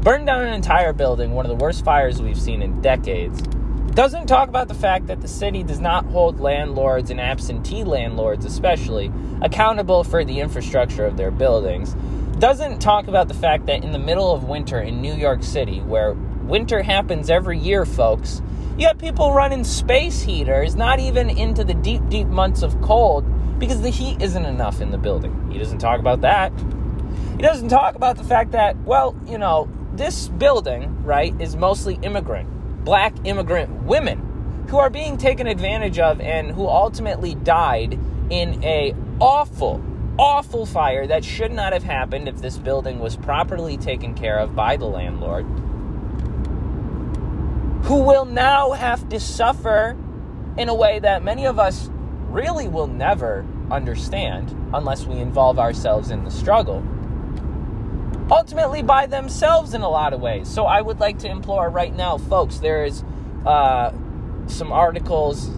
burned 0.00 0.26
down 0.26 0.46
an 0.46 0.54
entire 0.54 0.92
building, 0.92 1.32
one 1.32 1.44
of 1.44 1.50
the 1.50 1.62
worst 1.62 1.84
fires 1.84 2.22
we've 2.22 2.40
seen 2.40 2.62
in 2.62 2.80
decades. 2.80 3.42
Doesn't 3.94 4.26
talk 4.26 4.48
about 4.48 4.68
the 4.68 4.74
fact 4.74 5.08
that 5.08 5.20
the 5.20 5.28
city 5.28 5.64
does 5.64 5.80
not 5.80 6.04
hold 6.06 6.38
landlords 6.38 7.10
and 7.10 7.20
absentee 7.20 7.82
landlords, 7.82 8.44
especially, 8.44 9.10
accountable 9.42 10.04
for 10.04 10.24
the 10.24 10.38
infrastructure 10.38 11.04
of 11.04 11.16
their 11.16 11.32
buildings. 11.32 11.96
Doesn't 12.38 12.78
talk 12.78 13.08
about 13.08 13.26
the 13.26 13.34
fact 13.34 13.66
that 13.66 13.82
in 13.82 13.90
the 13.90 13.98
middle 13.98 14.30
of 14.30 14.44
winter 14.44 14.80
in 14.80 15.02
New 15.02 15.14
York 15.14 15.42
City, 15.42 15.80
where 15.80 16.12
winter 16.12 16.82
happens 16.82 17.28
every 17.28 17.58
year, 17.58 17.84
folks, 17.84 18.40
you 18.78 18.86
have 18.86 18.98
people 18.98 19.32
running 19.32 19.64
space 19.64 20.22
heaters, 20.22 20.76
not 20.76 21.00
even 21.00 21.28
into 21.28 21.64
the 21.64 21.74
deep, 21.74 22.08
deep 22.08 22.28
months 22.28 22.62
of 22.62 22.80
cold, 22.80 23.24
because 23.58 23.82
the 23.82 23.90
heat 23.90 24.22
isn't 24.22 24.44
enough 24.44 24.80
in 24.80 24.92
the 24.92 24.98
building. 24.98 25.50
He 25.50 25.58
doesn't 25.58 25.78
talk 25.78 25.98
about 25.98 26.20
that. 26.20 26.52
He 27.36 27.42
doesn't 27.42 27.68
talk 27.68 27.96
about 27.96 28.16
the 28.16 28.22
fact 28.22 28.52
that, 28.52 28.76
well, 28.82 29.16
you 29.26 29.38
know, 29.38 29.68
this 29.98 30.28
building, 30.28 31.02
right, 31.02 31.38
is 31.40 31.56
mostly 31.56 31.98
immigrant, 32.02 32.48
black 32.84 33.12
immigrant 33.24 33.82
women 33.82 34.66
who 34.68 34.78
are 34.78 34.90
being 34.90 35.18
taken 35.18 35.46
advantage 35.46 35.98
of 35.98 36.20
and 36.20 36.52
who 36.52 36.66
ultimately 36.66 37.34
died 37.34 37.98
in 38.30 38.62
a 38.62 38.94
awful, 39.18 39.82
awful 40.18 40.64
fire 40.64 41.06
that 41.06 41.24
should 41.24 41.50
not 41.50 41.72
have 41.72 41.82
happened 41.82 42.28
if 42.28 42.36
this 42.40 42.56
building 42.56 43.00
was 43.00 43.16
properly 43.16 43.76
taken 43.76 44.14
care 44.14 44.38
of 44.38 44.54
by 44.54 44.76
the 44.76 44.86
landlord. 44.86 45.44
Who 47.86 48.02
will 48.02 48.24
now 48.24 48.72
have 48.72 49.08
to 49.08 49.18
suffer 49.18 49.96
in 50.56 50.68
a 50.68 50.74
way 50.74 51.00
that 51.00 51.24
many 51.24 51.46
of 51.46 51.58
us 51.58 51.90
really 52.28 52.68
will 52.68 52.86
never 52.86 53.44
understand 53.70 54.50
unless 54.72 55.06
we 55.06 55.16
involve 55.16 55.58
ourselves 55.58 56.10
in 56.10 56.24
the 56.24 56.30
struggle 56.30 56.84
ultimately 58.30 58.82
by 58.82 59.06
themselves 59.06 59.74
in 59.74 59.82
a 59.82 59.88
lot 59.88 60.12
of 60.12 60.20
ways. 60.20 60.48
So 60.48 60.64
I 60.64 60.80
would 60.80 61.00
like 61.00 61.18
to 61.20 61.28
implore 61.28 61.68
right 61.68 61.94
now, 61.94 62.18
folks, 62.18 62.58
there's 62.58 63.04
uh, 63.46 63.92
some 64.46 64.72
articles 64.72 65.50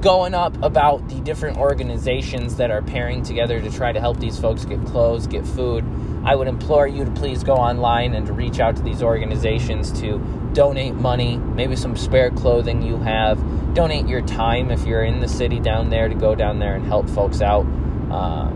going 0.00 0.32
up 0.32 0.60
about 0.62 1.08
the 1.08 1.20
different 1.20 1.56
organizations 1.56 2.56
that 2.56 2.70
are 2.70 2.82
pairing 2.82 3.22
together 3.22 3.60
to 3.60 3.70
try 3.70 3.92
to 3.92 4.00
help 4.00 4.18
these 4.20 4.38
folks 4.38 4.64
get 4.64 4.84
clothes, 4.86 5.26
get 5.26 5.44
food. 5.44 5.84
I 6.24 6.36
would 6.36 6.46
implore 6.46 6.86
you 6.86 7.04
to 7.04 7.10
please 7.12 7.42
go 7.42 7.54
online 7.54 8.14
and 8.14 8.26
to 8.26 8.32
reach 8.32 8.60
out 8.60 8.76
to 8.76 8.82
these 8.82 9.02
organizations 9.02 9.92
to 10.00 10.18
donate 10.52 10.94
money, 10.94 11.36
maybe 11.36 11.74
some 11.74 11.96
spare 11.96 12.30
clothing 12.30 12.82
you 12.82 12.96
have. 12.98 13.38
Donate 13.74 14.06
your 14.06 14.22
time 14.22 14.70
if 14.70 14.84
you're 14.86 15.04
in 15.04 15.20
the 15.20 15.28
city 15.28 15.58
down 15.58 15.90
there 15.90 16.08
to 16.08 16.14
go 16.14 16.34
down 16.34 16.58
there 16.58 16.74
and 16.74 16.86
help 16.86 17.08
folks 17.08 17.40
out. 17.40 17.66
Uh, 18.10 18.50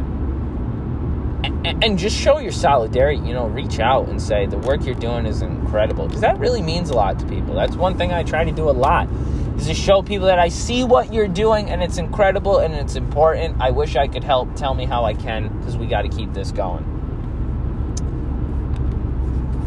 and 1.65 1.99
just 1.99 2.17
show 2.17 2.39
your 2.39 2.53
solidarity 2.53 3.19
you 3.19 3.33
know 3.33 3.47
reach 3.47 3.79
out 3.79 4.09
and 4.09 4.21
say 4.21 4.47
the 4.47 4.59
work 4.59 4.85
you're 4.85 4.95
doing 4.95 5.27
is 5.27 5.43
incredible. 5.43 6.07
Because 6.07 6.21
that 6.21 6.39
really 6.39 6.63
means 6.63 6.91
a 6.91 6.95
lot 6.95 7.19
to 7.21 7.27
people. 7.27 7.55
That's 7.55 7.77
one 7.77 7.97
thing 7.97 8.13
i 8.13 8.23
try 8.23 8.45
to 8.45 8.53
do 8.53 8.69
a 8.69 8.73
lot 8.73 9.09
is 9.57 9.67
to 9.67 9.75
show 9.75 10.03
people 10.03 10.27
that 10.27 10.39
i 10.39 10.49
see 10.49 10.85
what 10.85 11.13
you're 11.13 11.29
doing 11.29 11.71
and 11.71 11.83
it's 11.83 11.99
incredible 11.99 12.59
and 12.59 12.75
it's 12.75 12.97
important. 12.97 13.61
I 13.61 13.71
wish 13.71 13.97
i 13.97 14.09
could 14.09 14.25
help. 14.25 14.55
Tell 14.57 14.75
me 14.75 14.85
how 14.85 15.05
i 15.05 15.15
can 15.15 15.57
because 15.59 15.77
we 15.77 15.87
got 15.87 16.03
to 16.03 16.09
keep 16.09 16.33
this 16.33 16.51
going. 16.53 16.89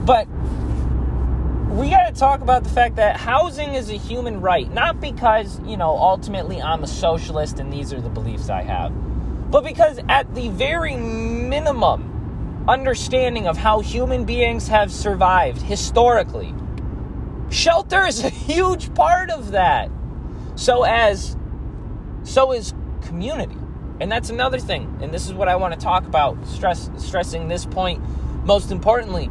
But 0.06 0.28
we 1.76 1.90
got 1.90 2.14
to 2.14 2.14
talk 2.14 2.42
about 2.42 2.64
the 2.64 2.70
fact 2.70 2.96
that 2.96 3.18
housing 3.18 3.74
is 3.74 3.90
a 3.90 3.98
human 3.98 4.40
right 4.40 4.72
not 4.74 5.02
because 5.02 5.60
you 5.66 5.76
know 5.76 5.98
ultimately 5.98 6.62
i'm 6.62 6.84
a 6.84 6.88
socialist 6.88 7.60
and 7.60 7.74
these 7.74 7.92
are 7.92 8.00
the 8.00 8.08
beliefs 8.08 8.50
i 8.50 8.62
have 8.62 8.94
but 9.50 9.64
because 9.64 10.00
at 10.10 10.34
the 10.36 10.50
very 10.50 10.96
minimum 10.96 12.66
understanding 12.68 13.48
of 13.48 13.58
how 13.58 13.80
human 13.80 14.26
beings 14.26 14.68
have 14.68 14.92
survived 14.92 15.62
historically, 15.62 16.54
shelter 17.50 18.06
is 18.06 18.24
a 18.24 18.30
huge 18.48 18.94
part 18.96 19.30
of 19.30 19.52
that. 19.52 19.90
So 20.56 20.84
as 20.84 21.36
so 22.24 22.52
is 22.52 22.74
community. 23.04 23.58
And 24.00 24.12
that's 24.12 24.30
another 24.30 24.60
thing. 24.60 24.98
And 25.02 25.14
this 25.14 25.26
is 25.26 25.34
what 25.34 25.48
I 25.48 25.56
want 25.56 25.74
to 25.74 25.80
talk 25.80 26.06
about, 26.06 26.46
stress 26.48 26.90
stressing 26.98 27.48
this 27.48 27.66
point 27.66 28.04
most 28.46 28.72
importantly. 28.72 29.30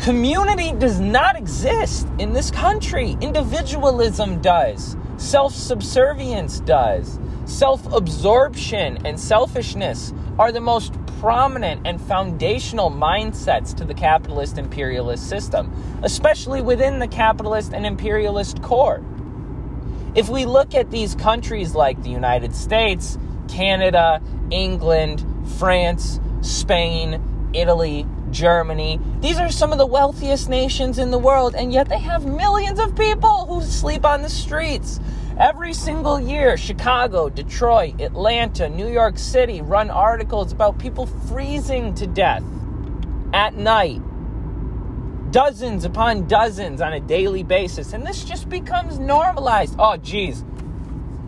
Community 0.00 0.72
does 0.72 1.00
not 1.00 1.36
exist 1.36 2.06
in 2.18 2.32
this 2.32 2.50
country. 2.50 3.16
Individualism 3.20 4.40
does. 4.42 4.96
Self-subservience 5.16 6.60
does. 6.60 7.18
Self 7.46 7.92
absorption 7.92 9.06
and 9.06 9.18
selfishness 9.18 10.12
are 10.36 10.50
the 10.50 10.60
most 10.60 10.92
prominent 11.20 11.86
and 11.86 12.00
foundational 12.00 12.90
mindsets 12.90 13.74
to 13.76 13.84
the 13.84 13.94
capitalist 13.94 14.58
imperialist 14.58 15.28
system, 15.28 15.72
especially 16.02 16.60
within 16.60 16.98
the 16.98 17.06
capitalist 17.06 17.72
and 17.72 17.86
imperialist 17.86 18.60
core. 18.62 19.02
If 20.16 20.28
we 20.28 20.44
look 20.44 20.74
at 20.74 20.90
these 20.90 21.14
countries 21.14 21.74
like 21.74 22.02
the 22.02 22.10
United 22.10 22.54
States, 22.54 23.16
Canada, 23.48 24.20
England, 24.50 25.24
France, 25.58 26.18
Spain, 26.40 27.50
Italy, 27.54 28.06
Germany. 28.30 29.00
These 29.20 29.38
are 29.38 29.50
some 29.50 29.72
of 29.72 29.78
the 29.78 29.86
wealthiest 29.86 30.48
nations 30.48 30.98
in 30.98 31.10
the 31.10 31.18
world, 31.18 31.54
and 31.54 31.72
yet 31.72 31.88
they 31.88 31.98
have 31.98 32.26
millions 32.26 32.78
of 32.78 32.96
people 32.96 33.46
who 33.46 33.62
sleep 33.62 34.04
on 34.04 34.22
the 34.22 34.28
streets. 34.28 35.00
Every 35.38 35.74
single 35.74 36.18
year, 36.18 36.56
Chicago, 36.56 37.28
Detroit, 37.28 38.00
Atlanta, 38.00 38.70
New 38.70 38.88
York 38.88 39.18
City 39.18 39.60
run 39.60 39.90
articles 39.90 40.50
about 40.50 40.78
people 40.78 41.04
freezing 41.04 41.94
to 41.96 42.06
death 42.06 42.42
at 43.34 43.54
night. 43.54 44.00
Dozens 45.30 45.84
upon 45.84 46.26
dozens 46.26 46.80
on 46.80 46.94
a 46.94 47.00
daily 47.00 47.42
basis. 47.42 47.92
And 47.92 48.06
this 48.06 48.24
just 48.24 48.48
becomes 48.48 48.98
normalized. 48.98 49.76
Oh, 49.78 49.98
geez. 49.98 50.42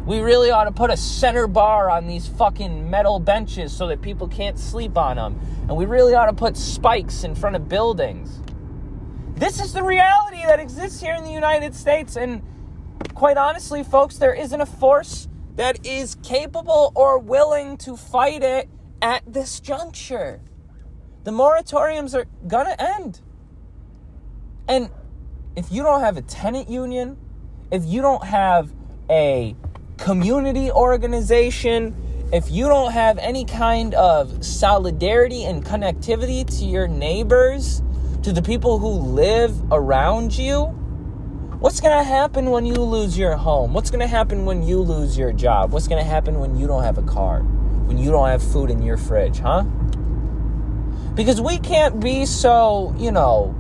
We 0.07 0.21
really 0.21 0.51
ought 0.51 0.65
to 0.65 0.73
put 0.73 0.89
a 0.89 0.97
center 0.97 1.47
bar 1.47 1.91
on 1.91 2.07
these 2.07 2.27
fucking 2.27 2.89
metal 2.89 3.21
benches 3.21 3.77
so 3.77 3.89
that 3.89 4.01
people 4.01 4.27
can't 4.27 4.59
sleep 4.59 4.97
on 4.97 5.17
them. 5.17 5.39
And 5.69 5.77
we 5.77 5.85
really 5.85 6.15
ought 6.15 6.27
to 6.27 6.33
put 6.33 6.57
spikes 6.57 7.25
in 7.25 7.35
front 7.35 7.57
of 7.57 7.69
buildings. 7.69 8.41
This 9.35 9.61
is 9.61 9.75
the 9.75 9.83
reality 9.83 10.43
that 10.47 10.61
exists 10.61 10.99
here 10.99 11.15
in 11.15 11.25
the 11.25 11.31
United 11.31 11.75
States. 11.75 12.17
And 12.17 12.41
quite 13.15 13.37
honestly, 13.37 13.83
folks, 13.83 14.17
there 14.19 14.35
isn't 14.35 14.61
a 14.61 14.67
force 14.67 15.29
that 15.57 15.85
is 15.87 16.17
capable 16.23 16.93
or 16.95 17.19
willing 17.19 17.77
to 17.79 17.97
fight 17.97 18.43
it 18.43 18.69
at 19.03 19.23
this 19.27 19.61
juncture. 19.61 20.41
the 21.25 21.31
moratoriums 21.35 22.15
are 22.15 22.27
gonna 22.47 22.75
end. 22.79 23.21
And 24.67 24.89
if 25.57 25.71
you 25.71 25.83
don't 25.83 26.01
have 26.01 26.17
a 26.17 26.23
tenant 26.23 26.71
union, 26.71 27.19
if 27.71 27.85
you 27.85 28.01
don't 28.01 28.25
have 28.25 28.73
a 29.11 29.55
community 29.99 30.71
organization, 30.71 31.95
if 32.33 32.51
you 32.51 32.67
don't 32.67 32.93
have 32.93 33.19
any 33.19 33.45
kind 33.45 33.93
of 33.95 34.43
solidarity 34.45 35.45
and 35.45 35.65
connectivity 35.65 36.47
to 36.59 36.65
your 36.65 36.89
neighbors, 36.89 37.83
to 38.23 38.33
the 38.33 38.43
people 38.43 38.79
who 38.79 38.89
live 38.89 39.55
around 39.71 40.37
you, 40.37 40.75
what's 41.61 41.81
going 41.81 41.97
to 41.97 42.05
happen 42.05 42.51
when 42.51 42.65
you 42.65 42.75
lose 42.75 43.19
your 43.19 43.37
home? 43.37 43.73
What's 43.73 43.91
going 43.91 44.01
to 44.01 44.07
happen 44.07 44.45
when 44.45 44.63
you 44.63 44.81
lose 44.81 45.19
your 45.19 45.33
job? 45.33 45.73
What's 45.73 45.89
going 45.89 46.03
to 46.03 46.09
happen 46.09 46.39
when 46.39 46.57
you 46.57 46.67
don't 46.67 46.85
have 46.85 46.99
a 46.99 47.03
car? 47.03 47.41
When 47.41 47.99
you 47.99 48.11
don't 48.11 48.29
have 48.29 48.43
food 48.43 48.71
in 48.71 48.83
your 48.83 48.97
fridge, 48.97 49.41
huh? 49.41 49.65
Because 51.15 51.41
we 51.41 51.59
can't 51.59 51.99
be 51.99 52.27
so, 52.27 52.95
you 52.97 53.11
know, 53.11 53.55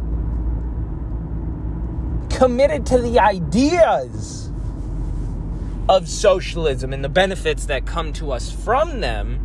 committed 2.30 2.86
to 2.86 2.98
the 2.98 3.18
ideas 3.18 4.52
of 5.88 6.08
socialism 6.08 6.92
and 6.92 7.02
the 7.02 7.08
benefits 7.08 7.66
that 7.66 7.84
come 7.84 8.12
to 8.12 8.30
us 8.30 8.52
from 8.52 9.00
them 9.00 9.44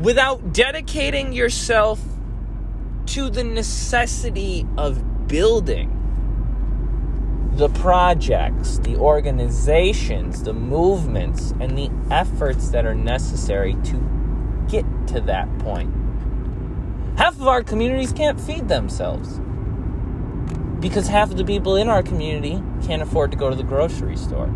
without 0.00 0.52
dedicating 0.52 1.32
yourself 1.32 2.00
to 3.06 3.30
the 3.30 3.44
necessity 3.44 4.66
of 4.76 5.28
building 5.28 6.01
the 7.56 7.68
projects, 7.68 8.78
the 8.78 8.96
organizations, 8.96 10.42
the 10.42 10.54
movements, 10.54 11.52
and 11.60 11.76
the 11.76 11.90
efforts 12.10 12.70
that 12.70 12.86
are 12.86 12.94
necessary 12.94 13.74
to 13.84 14.66
get 14.68 14.86
to 15.08 15.20
that 15.20 15.58
point. 15.58 15.92
Half 17.18 17.34
of 17.34 17.46
our 17.46 17.62
communities 17.62 18.12
can't 18.12 18.40
feed 18.40 18.68
themselves 18.68 19.38
because 20.80 21.08
half 21.08 21.30
of 21.30 21.36
the 21.36 21.44
people 21.44 21.76
in 21.76 21.88
our 21.88 22.02
community 22.02 22.62
can't 22.84 23.02
afford 23.02 23.30
to 23.32 23.36
go 23.36 23.50
to 23.50 23.56
the 23.56 23.62
grocery 23.62 24.16
store. 24.16 24.46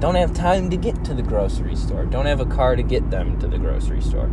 Don't 0.00 0.16
have 0.16 0.32
time 0.32 0.70
to 0.70 0.76
get 0.76 1.04
to 1.04 1.14
the 1.14 1.22
grocery 1.22 1.76
store. 1.76 2.06
Don't 2.06 2.26
have 2.26 2.40
a 2.40 2.46
car 2.46 2.74
to 2.74 2.82
get 2.82 3.10
them 3.10 3.38
to 3.40 3.46
the 3.46 3.58
grocery 3.58 4.00
store. 4.00 4.30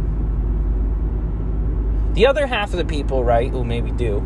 The 2.13 2.25
other 2.25 2.47
half 2.47 2.71
of 2.71 2.77
the 2.77 2.85
people, 2.85 3.23
right, 3.23 3.51
who 3.51 3.63
maybe 3.63 3.91
do, 3.91 4.21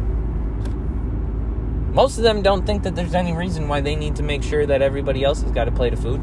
most 1.93 2.17
of 2.17 2.23
them 2.23 2.41
don't 2.41 2.65
think 2.65 2.81
that 2.83 2.95
there's 2.95 3.13
any 3.13 3.33
reason 3.33 3.67
why 3.67 3.79
they 3.79 3.95
need 3.95 4.15
to 4.15 4.23
make 4.23 4.41
sure 4.41 4.65
that 4.65 4.81
everybody 4.81 5.23
else 5.23 5.43
has 5.43 5.51
got 5.51 5.67
a 5.67 5.71
plate 5.71 5.93
of 5.93 5.99
food. 5.99 6.19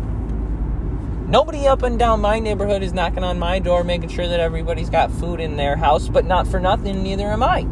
Nobody 1.28 1.68
up 1.68 1.84
and 1.84 1.96
down 1.96 2.20
my 2.20 2.40
neighborhood 2.40 2.82
is 2.82 2.92
knocking 2.92 3.22
on 3.22 3.38
my 3.38 3.60
door 3.60 3.84
making 3.84 4.08
sure 4.08 4.26
that 4.26 4.40
everybody's 4.40 4.90
got 4.90 5.12
food 5.12 5.38
in 5.38 5.56
their 5.56 5.76
house, 5.76 6.08
but 6.08 6.24
not 6.24 6.48
for 6.48 6.58
nothing, 6.58 7.04
neither 7.04 7.28
am 7.28 7.44
I. 7.44 7.68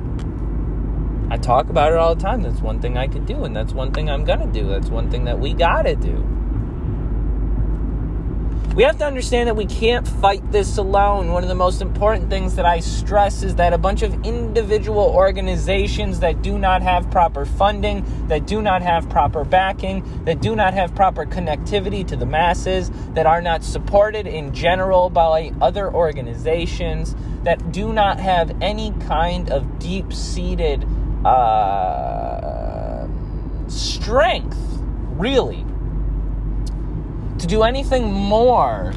I 1.29 1.39
talk 1.39 1.69
about 1.69 1.91
it 1.91 1.99
all 1.99 2.15
the 2.15 2.23
time. 2.23 2.43
That's 2.43 2.61
one 2.61 2.81
thing 2.81 2.97
I 2.97 3.09
could 3.09 3.27
do, 3.27 3.43
and 3.43 3.55
that's 3.55 3.73
one 3.73 3.93
thing 3.93 4.09
I'm 4.09 4.25
gonna 4.25 4.47
do. 4.47 4.69
That's 4.69 4.91
one 4.91 5.11
thing 5.11 5.25
that 5.25 5.41
we 5.41 5.53
gotta 5.53 5.97
do. 5.97 6.38
We 8.79 8.85
have 8.85 8.99
to 8.99 9.05
understand 9.05 9.49
that 9.49 9.57
we 9.57 9.67
can't 9.67 10.07
fight 10.07 10.53
this 10.53 10.79
alone. 10.79 11.33
One 11.33 11.43
of 11.43 11.49
the 11.49 11.57
most 11.57 11.83
important 11.83 12.31
things 12.31 12.55
that 12.55 12.65
I 12.65 12.79
stress 12.79 13.43
is 13.43 13.57
that 13.57 13.73
a 13.73 13.79
bunch 13.79 14.03
of 14.03 14.25
individual 14.25 15.03
organizations 15.03 16.21
that 16.21 16.43
do 16.43 16.61
not 16.61 16.83
have 16.83 17.11
proper 17.11 17.45
funding, 17.45 18.05
that 18.29 18.47
do 18.47 18.63
not 18.63 18.83
have 18.83 19.11
proper 19.11 19.43
backing, 19.43 20.05
that 20.27 20.41
do 20.41 20.55
not 20.55 20.75
have 20.75 20.95
proper 20.95 21.27
connectivity 21.27 22.07
to 22.07 22.15
the 22.15 22.25
masses, 22.25 22.93
that 23.15 23.27
are 23.27 23.43
not 23.43 23.65
supported 23.65 24.29
in 24.29 24.55
general 24.55 25.11
by 25.11 25.53
other 25.61 25.93
organizations, 25.93 27.17
that 27.43 27.73
do 27.73 27.93
not 27.93 28.21
have 28.21 28.57
any 28.63 28.93
kind 29.09 29.51
of 29.51 29.81
deep 29.81 30.13
seated 30.13 30.87
uh, 31.25 33.09
strength, 33.67 34.57
really, 35.17 35.65
to 37.39 37.47
do 37.47 37.63
anything 37.63 38.13
more 38.13 38.93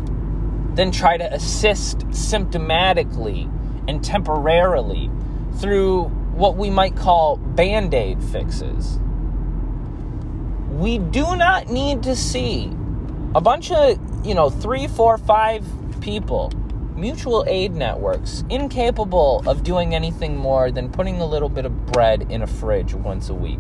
than 0.75 0.91
try 0.91 1.17
to 1.17 1.33
assist 1.33 1.99
symptomatically 2.09 3.49
and 3.87 4.03
temporarily 4.03 5.09
through 5.59 6.05
what 6.33 6.55
we 6.55 6.69
might 6.69 6.95
call 6.95 7.37
band 7.37 7.93
aid 7.93 8.23
fixes. 8.23 8.99
We 10.69 10.97
do 10.97 11.35
not 11.35 11.69
need 11.69 12.03
to 12.03 12.15
see 12.15 12.71
a 13.35 13.41
bunch 13.41 13.71
of, 13.71 13.99
you 14.25 14.33
know, 14.33 14.49
three, 14.49 14.87
four, 14.87 15.17
five 15.17 15.65
people 16.01 16.51
mutual 16.95 17.43
aid 17.47 17.73
networks 17.73 18.43
incapable 18.49 19.41
of 19.47 19.63
doing 19.63 19.95
anything 19.95 20.37
more 20.37 20.71
than 20.71 20.89
putting 20.89 21.19
a 21.19 21.25
little 21.25 21.49
bit 21.49 21.65
of 21.65 21.85
bread 21.87 22.31
in 22.31 22.43
a 22.43 22.47
fridge 22.47 22.93
once 22.93 23.29
a 23.29 23.33
week. 23.33 23.59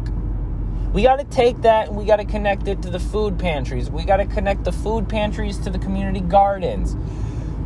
We 0.93 1.03
got 1.03 1.19
to 1.19 1.23
take 1.23 1.61
that 1.61 1.87
and 1.87 1.95
we 1.95 2.03
got 2.03 2.17
to 2.17 2.25
connect 2.25 2.67
it 2.67 2.81
to 2.81 2.89
the 2.89 2.99
food 2.99 3.39
pantries. 3.39 3.89
We 3.89 4.03
got 4.03 4.17
to 4.17 4.25
connect 4.25 4.65
the 4.65 4.73
food 4.73 5.07
pantries 5.07 5.57
to 5.59 5.69
the 5.69 5.79
community 5.79 6.19
gardens. 6.19 6.97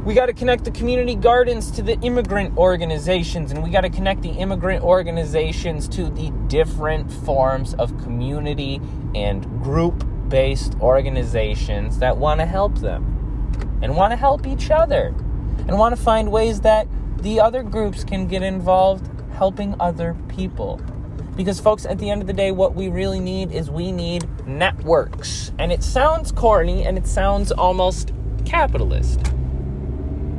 We 0.06 0.14
got 0.14 0.28
to 0.28 0.34
connect 0.34 0.64
the 0.64 0.72
community 0.72 1.16
gardens 1.16 1.72
to 1.72 1.82
the 1.82 2.00
immigrant 2.02 2.56
organizations, 2.56 3.52
and 3.52 3.64
we 3.64 3.72
got 3.72 3.82
to 3.82 3.90
connect 3.90 4.22
the 4.22 4.30
immigrant 4.30 4.84
organizations 4.84 5.88
to 5.90 6.12
the 6.12 6.30
different 6.48 7.12
forms 7.12 7.74
of 7.74 7.98
community 8.04 8.80
and 9.16 9.44
group 9.64 10.06
based 10.30 10.76
organizations 10.80 11.98
that 11.98 12.18
want 12.18 12.40
to 12.42 12.46
help 12.46 12.76
them 12.76 13.80
and 13.82 13.98
want 13.98 14.12
to 14.12 14.18
help 14.18 14.46
each 14.46 14.70
other 14.70 15.08
and 15.68 15.80
want 15.80 15.96
to 15.96 16.02
find 16.02 16.32
ways 16.32 16.62
that 16.62 16.88
the 17.18 17.40
other 17.40 17.64
groups 17.64 18.04
can 18.04 18.28
get 18.28 18.44
involved 18.44 19.10
helping 19.34 19.76
other 19.80 20.16
people. 20.28 20.80
Because, 21.36 21.60
folks, 21.60 21.86
at 21.86 22.00
the 22.00 22.10
end 22.10 22.22
of 22.22 22.28
the 22.28 22.34
day, 22.34 22.52
what 22.52 22.76
we 22.76 22.88
really 22.88 23.20
need 23.20 23.52
is 23.52 23.70
we 23.70 23.92
need 23.92 24.28
networks. 24.48 25.52
And 25.60 25.72
it 25.72 25.84
sounds 25.84 26.32
corny 26.32 26.86
and 26.86 26.98
it 26.98 27.08
sounds 27.08 27.52
almost 27.52 28.14
capitalist. 28.46 29.20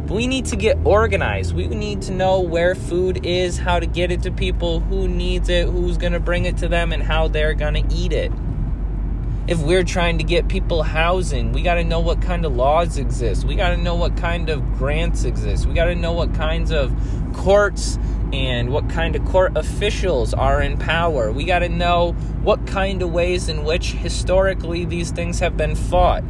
We 0.09 0.27
need 0.27 0.47
to 0.47 0.57
get 0.57 0.79
organized. 0.85 1.55
We 1.55 1.67
need 1.67 2.03
to 2.03 2.13
know 2.13 2.41
where 2.41 2.75
food 2.75 3.27
is, 3.27 3.59
how 3.59 3.81
to 3.81 3.87
get 3.87 4.11
it 4.11 4.23
to 4.23 4.31
people, 4.31 4.81
who 4.81 5.09
needs 5.09 5.49
it, 5.49 5.69
who's 5.69 5.99
going 5.99 6.13
to 6.13 6.21
bring 6.21 6.45
it 6.45 6.57
to 6.59 6.69
them, 6.69 6.93
and 6.93 7.03
how 7.03 7.29
they're 7.29 7.55
going 7.55 7.75
to 7.75 7.95
eat 7.95 8.13
it 8.13 8.33
if 9.49 9.61
we're 9.61 9.85
trying 9.85 10.19
to 10.19 10.25
get 10.25 10.49
people 10.49 10.83
housing, 10.83 11.53
we 11.53 11.63
got 11.63 11.75
to 11.75 11.85
know 11.85 12.01
what 12.01 12.21
kind 12.21 12.45
of 12.45 12.57
laws 12.57 12.99
exist. 12.99 13.45
We 13.45 13.55
got 13.55 13.71
to 13.71 13.77
know 13.77 13.95
what 13.95 14.17
kind 14.17 14.51
of 14.51 14.61
grants 14.77 15.25
exist. 15.25 15.67
We 15.67 15.75
got 15.75 15.85
to 15.85 15.95
know 15.95 16.13
what 16.13 16.35
kinds 16.35 16.73
of 16.73 16.93
courts 17.33 17.97
and 18.33 18.71
what 18.71 18.89
kind 18.91 19.15
of 19.15 19.25
court 19.25 19.57
officials 19.57 20.35
are 20.35 20.61
in 20.61 20.77
power. 20.77 21.31
We 21.31 21.45
got 21.45 21.61
to 21.61 21.69
know 21.69 22.13
what 22.43 22.67
kind 22.67 23.03
of 23.03 23.13
ways 23.13 23.49
in 23.49 23.65
which 23.65 23.93
historically 23.93 24.85
these 24.85 25.11
things 25.11 25.39
have 25.41 25.57
been 25.57 25.75
fought. 25.75 26.25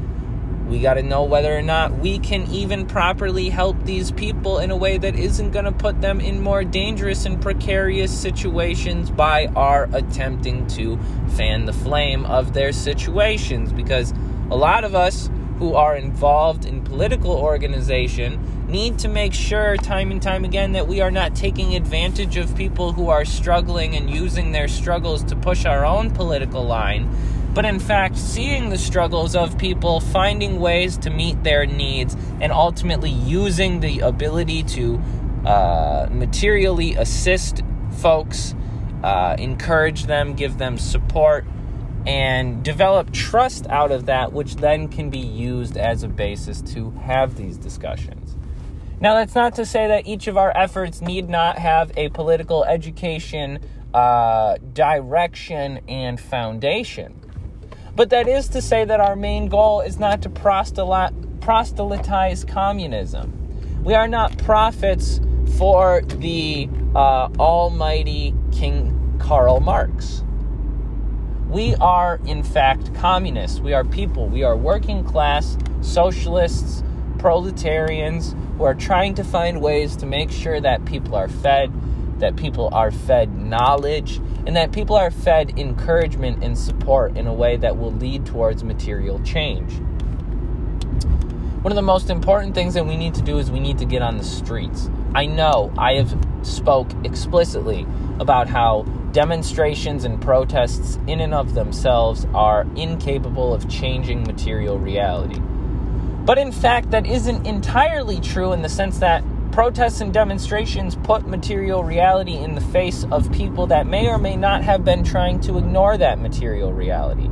We 0.69 0.81
got 0.81 0.95
to 0.95 1.03
know 1.03 1.23
whether 1.23 1.57
or 1.57 1.63
not 1.63 1.99
we 1.99 2.19
can 2.19 2.51
even 2.51 2.87
properly 2.87 3.51
help 3.51 3.85
these 3.85 4.11
people 4.11 4.59
in 4.59 4.73
a 4.73 4.77
way 4.77 4.99
that 4.99 5.17
isn't 5.17 5.53
going 5.53 5.65
to 5.65 5.73
put 5.73 6.01
them 6.01 6.21
in 6.21 6.43
more 6.43 6.65
dangerous 6.65 7.25
and 7.25 7.41
precarious 7.41 8.13
situations 8.17 9.11
by 9.11 9.47
our 9.55 9.89
attempting 9.93 10.67
to 10.69 10.99
fan 11.37 11.67
the 11.67 11.73
flame 11.73 12.27
of 12.27 12.53
their 12.53 12.73
situations. 12.73 13.73
Because 13.73 14.13
a 14.51 14.57
lot 14.57 14.83
of 14.83 14.97
us 14.97 15.31
who 15.59 15.75
are 15.75 15.97
involved 15.97 16.65
in 16.65 16.83
political 16.83 17.33
organization 17.33 18.41
need 18.77 18.99
to 18.99 19.09
make 19.09 19.33
sure 19.33 19.75
time 19.79 20.11
and 20.11 20.21
time 20.21 20.45
again 20.45 20.73
that 20.73 20.87
we 20.87 21.01
are 21.01 21.11
not 21.11 21.35
taking 21.35 21.75
advantage 21.75 22.37
of 22.37 22.55
people 22.55 22.93
who 22.93 23.09
are 23.09 23.25
struggling 23.25 23.97
and 23.97 24.11
using 24.11 24.53
their 24.53 24.69
struggles 24.69 25.25
to 25.25 25.35
push 25.35 25.65
our 25.65 25.87
own 25.87 26.11
political 26.11 26.62
line 26.62 27.09
but 27.55 27.65
in 27.65 27.81
fact 27.81 28.19
seeing 28.19 28.69
the 28.69 28.77
struggles 28.77 29.35
of 29.35 29.57
people, 29.57 29.99
finding 29.99 30.61
ways 30.61 30.99
to 30.99 31.09
meet 31.09 31.43
their 31.43 31.65
needs, 31.65 32.15
and 32.43 32.53
ultimately 32.53 33.09
using 33.09 33.81
the 33.81 34.01
ability 34.01 34.62
to 34.62 35.01
uh, 35.47 36.07
materially 36.11 36.97
assist 36.97 37.62
folks, 38.03 38.55
uh, 39.03 39.37
encourage 39.39 40.05
them, 40.05 40.35
give 40.35 40.59
them 40.59 40.77
support, 40.77 41.47
and 42.07 42.62
develop 42.62 43.11
trust 43.11 43.67
out 43.69 43.91
of 43.91 44.05
that, 44.05 44.35
which 44.35 44.57
then 44.57 44.87
can 44.87 45.09
be 45.09 45.19
used 45.19 45.79
as 45.79 46.03
a 46.03 46.09
basis 46.09 46.61
to 46.61 46.91
have 46.91 47.37
these 47.37 47.57
discussions. 47.57 48.26
Now, 48.99 49.15
that's 49.15 49.35
not 49.35 49.55
to 49.57 49.67
say 49.67 49.89
that 49.89 50.07
each 50.07 50.27
of 50.27 50.39
our 50.39 50.57
efforts 50.57 51.03
need 51.03 51.29
not 51.29 51.59
have 51.59 51.93
a 51.99 52.09
political 52.09 52.65
education, 52.65 53.59
uh, 53.93 54.57
direction, 54.73 55.81
and 55.87 56.19
foundation. 56.19 57.21
But 57.95 58.09
that 58.11 58.27
is 58.27 58.49
to 58.49 58.63
say 58.63 58.87
that 58.87 59.01
our 59.01 59.15
main 59.15 59.49
goal 59.49 59.83
is 59.83 59.99
not 59.99 60.23
to 60.23 60.31
proselytize 60.31 62.45
communism. 62.45 63.85
We 63.85 63.93
are 63.95 64.09
not 64.09 64.39
prophets 64.39 65.21
for 65.59 66.01
the 66.03 66.71
uh, 66.95 67.29
almighty 67.39 68.35
King 68.51 69.19
Karl 69.19 69.61
Marx. 69.61 70.25
We 71.49 71.75
are, 71.77 72.19
in 72.25 72.43
fact, 72.43 72.95
communists. 72.95 73.61
We 73.61 73.75
are 73.75 73.85
people. 73.85 74.29
We 74.29 74.43
are 74.43 74.57
working 74.57 75.05
class 75.05 75.57
socialists 75.81 76.83
proletarians 77.18 78.35
who 78.57 78.64
are 78.64 78.74
trying 78.74 79.14
to 79.14 79.24
find 79.24 79.61
ways 79.61 79.96
to 79.96 80.07
make 80.07 80.31
sure 80.31 80.61
that 80.61 80.85
people 80.85 81.14
are 81.14 81.29
fed, 81.29 81.72
that 82.20 82.37
people 82.37 82.68
are 82.72 82.90
fed 82.90 83.37
knowledge, 83.37 84.16
and 84.46 84.57
that 84.57 84.72
people 84.72 84.96
are 84.96 85.11
fed 85.11 85.59
encouragement 85.59 86.42
and 86.42 86.57
support 86.57 87.16
in 87.16 87.26
a 87.26 87.35
way 87.35 87.57
that 87.57 87.76
will 87.76 87.92
lead 87.92 88.24
towards 88.24 88.62
material 88.64 89.20
change. 89.20 89.72
One 91.62 91.72
of 91.72 91.76
the 91.76 91.83
most 91.83 92.11
important 92.11 92.55
things 92.55 92.74
that 92.74 92.87
we 92.87 92.96
need 92.96 93.14
to 93.14 93.22
do 93.22 93.38
is 93.38 93.50
we 93.50 93.59
need 93.59 93.79
to 93.79 93.85
get 93.85 94.00
on 94.00 94.18
the 94.18 94.24
streets. 94.24 94.88
I 95.16 95.26
know 95.26 95.72
I 95.76 95.94
have 95.94 96.16
spoke 96.42 96.88
explicitly 97.05 97.87
about 98.20 98.48
how 98.48 98.83
demonstrations 99.11 100.05
and 100.05 100.20
protests 100.20 100.98
in 101.09 101.20
and 101.20 101.35
of 101.35 101.55
themselves 101.55 102.26
are 102.35 102.66
incapable 102.76 103.52
of 103.52 103.68
changing 103.68 104.22
material 104.22 104.79
reality. 104.79 105.40
But 106.27 106.37
in 106.37 106.53
fact, 106.53 106.91
that 106.91 107.07
isn't 107.07 107.47
entirely 107.47 108.21
true 108.21 108.53
in 108.53 108.61
the 108.61 108.69
sense 108.69 108.99
that 108.99 109.25
protests 109.53 110.03
and 110.03 110.12
demonstrations 110.12 110.97
put 110.97 111.27
material 111.27 111.83
reality 111.83 112.37
in 112.37 112.55
the 112.55 112.61
face 112.61 113.07
of 113.11 113.33
people 113.33 113.69
that 113.69 113.87
may 113.87 114.09
or 114.09 114.19
may 114.19 114.37
not 114.37 114.62
have 114.62 114.85
been 114.85 115.03
trying 115.03 115.41
to 115.41 115.57
ignore 115.57 115.97
that 115.97 116.19
material 116.19 116.73
reality 116.73 117.31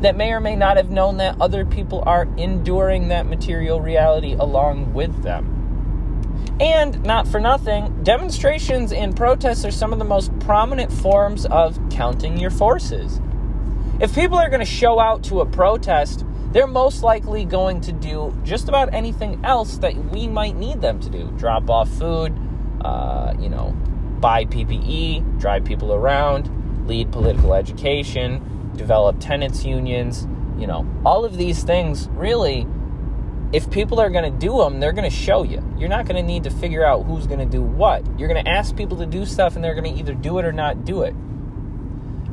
that 0.00 0.16
may 0.16 0.32
or 0.32 0.40
may 0.40 0.56
not 0.56 0.76
have 0.76 0.90
known 0.90 1.18
that 1.18 1.40
other 1.40 1.64
people 1.64 2.02
are 2.06 2.28
enduring 2.36 3.08
that 3.08 3.26
material 3.26 3.80
reality 3.80 4.34
along 4.34 4.92
with 4.92 5.22
them. 5.22 5.58
And 6.60 7.02
not 7.02 7.26
for 7.26 7.40
nothing, 7.40 8.02
demonstrations 8.02 8.92
and 8.92 9.16
protests 9.16 9.64
are 9.64 9.70
some 9.70 9.92
of 9.92 9.98
the 9.98 10.04
most 10.04 10.36
prominent 10.40 10.92
forms 10.92 11.46
of 11.46 11.78
counting 11.90 12.38
your 12.38 12.50
forces. 12.50 13.20
If 14.00 14.14
people 14.14 14.38
are 14.38 14.48
going 14.48 14.60
to 14.60 14.66
show 14.66 14.98
out 14.98 15.24
to 15.24 15.40
a 15.40 15.46
protest, 15.46 16.24
they're 16.52 16.66
most 16.66 17.02
likely 17.02 17.44
going 17.44 17.80
to 17.80 17.92
do 17.92 18.36
just 18.44 18.68
about 18.68 18.92
anything 18.92 19.40
else 19.44 19.78
that 19.78 19.96
we 20.12 20.28
might 20.28 20.56
need 20.56 20.80
them 20.80 21.00
to 21.00 21.10
do 21.10 21.30
drop 21.36 21.68
off 21.70 21.88
food, 21.90 22.36
uh, 22.82 23.34
you 23.40 23.48
know, 23.48 23.70
buy 24.20 24.44
PPE, 24.44 25.40
drive 25.40 25.64
people 25.64 25.92
around, 25.92 26.86
lead 26.86 27.10
political 27.10 27.54
education, 27.54 28.70
develop 28.76 29.18
tenants 29.18 29.64
unions, 29.64 30.26
you 30.58 30.66
know, 30.66 30.86
all 31.04 31.24
of 31.24 31.36
these 31.36 31.64
things 31.64 32.08
really 32.10 32.66
if 33.52 33.70
people 33.70 34.00
are 34.00 34.08
going 34.08 34.24
to 34.24 34.38
do 34.38 34.56
them, 34.58 34.80
they're 34.80 34.92
going 34.92 35.08
to 35.08 35.14
show 35.14 35.42
you. 35.42 35.62
You're 35.76 35.90
not 35.90 36.06
going 36.06 36.16
to 36.16 36.22
need 36.22 36.44
to 36.44 36.50
figure 36.50 36.84
out 36.86 37.04
who's 37.04 37.26
going 37.26 37.38
to 37.38 37.44
do 37.46 37.60
what. 37.60 38.02
You're 38.18 38.28
going 38.28 38.42
to 38.42 38.50
ask 38.50 38.74
people 38.74 38.96
to 38.98 39.06
do 39.06 39.26
stuff 39.26 39.56
and 39.56 39.64
they're 39.64 39.74
going 39.74 39.92
to 39.92 40.00
either 40.00 40.14
do 40.14 40.38
it 40.38 40.46
or 40.46 40.52
not 40.52 40.86
do 40.86 41.02
it. 41.02 41.14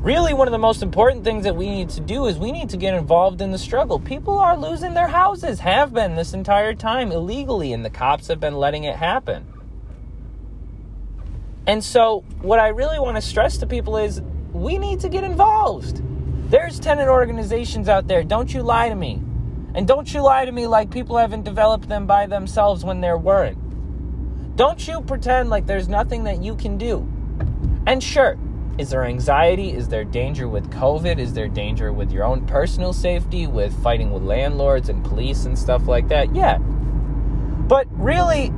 Really, 0.01 0.33
one 0.33 0.47
of 0.47 0.53
the 0.53 0.57
most 0.57 0.81
important 0.81 1.25
things 1.25 1.43
that 1.43 1.57
we 1.57 1.69
need 1.69 1.89
to 1.89 1.99
do 1.99 2.27
is 2.27 2.37
we 2.37 2.53
need 2.53 2.69
to 2.69 2.77
get 2.77 2.93
involved 2.93 3.41
in 3.41 3.51
the 3.51 3.57
struggle. 3.57 3.99
People 3.99 4.39
are 4.39 4.55
losing 4.55 4.93
their 4.93 5.09
houses, 5.09 5.59
have 5.59 5.93
been 5.93 6.15
this 6.15 6.33
entire 6.33 6.73
time 6.73 7.11
illegally, 7.11 7.73
and 7.73 7.83
the 7.83 7.89
cops 7.89 8.27
have 8.27 8.39
been 8.39 8.55
letting 8.55 8.85
it 8.85 8.95
happen. 8.95 9.45
And 11.67 11.83
so, 11.83 12.23
what 12.41 12.59
I 12.59 12.69
really 12.69 12.97
want 12.97 13.17
to 13.17 13.21
stress 13.21 13.57
to 13.57 13.67
people 13.67 13.97
is 13.97 14.21
we 14.53 14.77
need 14.77 15.01
to 15.01 15.09
get 15.09 15.25
involved. 15.25 16.01
There's 16.49 16.79
tenant 16.79 17.09
organizations 17.09 17.89
out 17.89 18.07
there. 18.07 18.23
Don't 18.23 18.53
you 18.53 18.63
lie 18.63 18.87
to 18.87 18.95
me. 18.95 19.21
And 19.75 19.85
don't 19.85 20.11
you 20.13 20.21
lie 20.21 20.45
to 20.45 20.51
me 20.53 20.65
like 20.65 20.91
people 20.91 21.17
haven't 21.17 21.43
developed 21.43 21.89
them 21.89 22.07
by 22.07 22.25
themselves 22.25 22.85
when 22.85 23.01
there 23.01 23.17
weren't. 23.17 24.55
Don't 24.55 24.87
you 24.87 25.01
pretend 25.01 25.49
like 25.49 25.65
there's 25.65 25.89
nothing 25.89 26.23
that 26.23 26.41
you 26.41 26.55
can 26.55 26.77
do. 26.77 26.99
And 27.85 28.01
sure, 28.01 28.37
is 28.79 28.91
there 28.91 29.03
anxiety? 29.03 29.73
Is 29.73 29.89
there 29.89 30.05
danger 30.05 30.47
with 30.47 30.71
COVID? 30.71 31.19
Is 31.19 31.33
there 31.33 31.49
danger 31.49 31.91
with 31.91 32.13
your 32.13 32.23
own 32.23 32.47
personal 32.47 32.93
safety, 32.93 33.45
with 33.45 33.73
fighting 33.83 34.09
with 34.11 34.23
landlords 34.23 34.87
and 34.87 35.03
police 35.03 35.43
and 35.43 35.59
stuff 35.59 35.85
like 35.85 36.07
that? 36.07 36.33
Yeah. 36.33 36.59
But 36.59 37.87
really, 37.91 38.53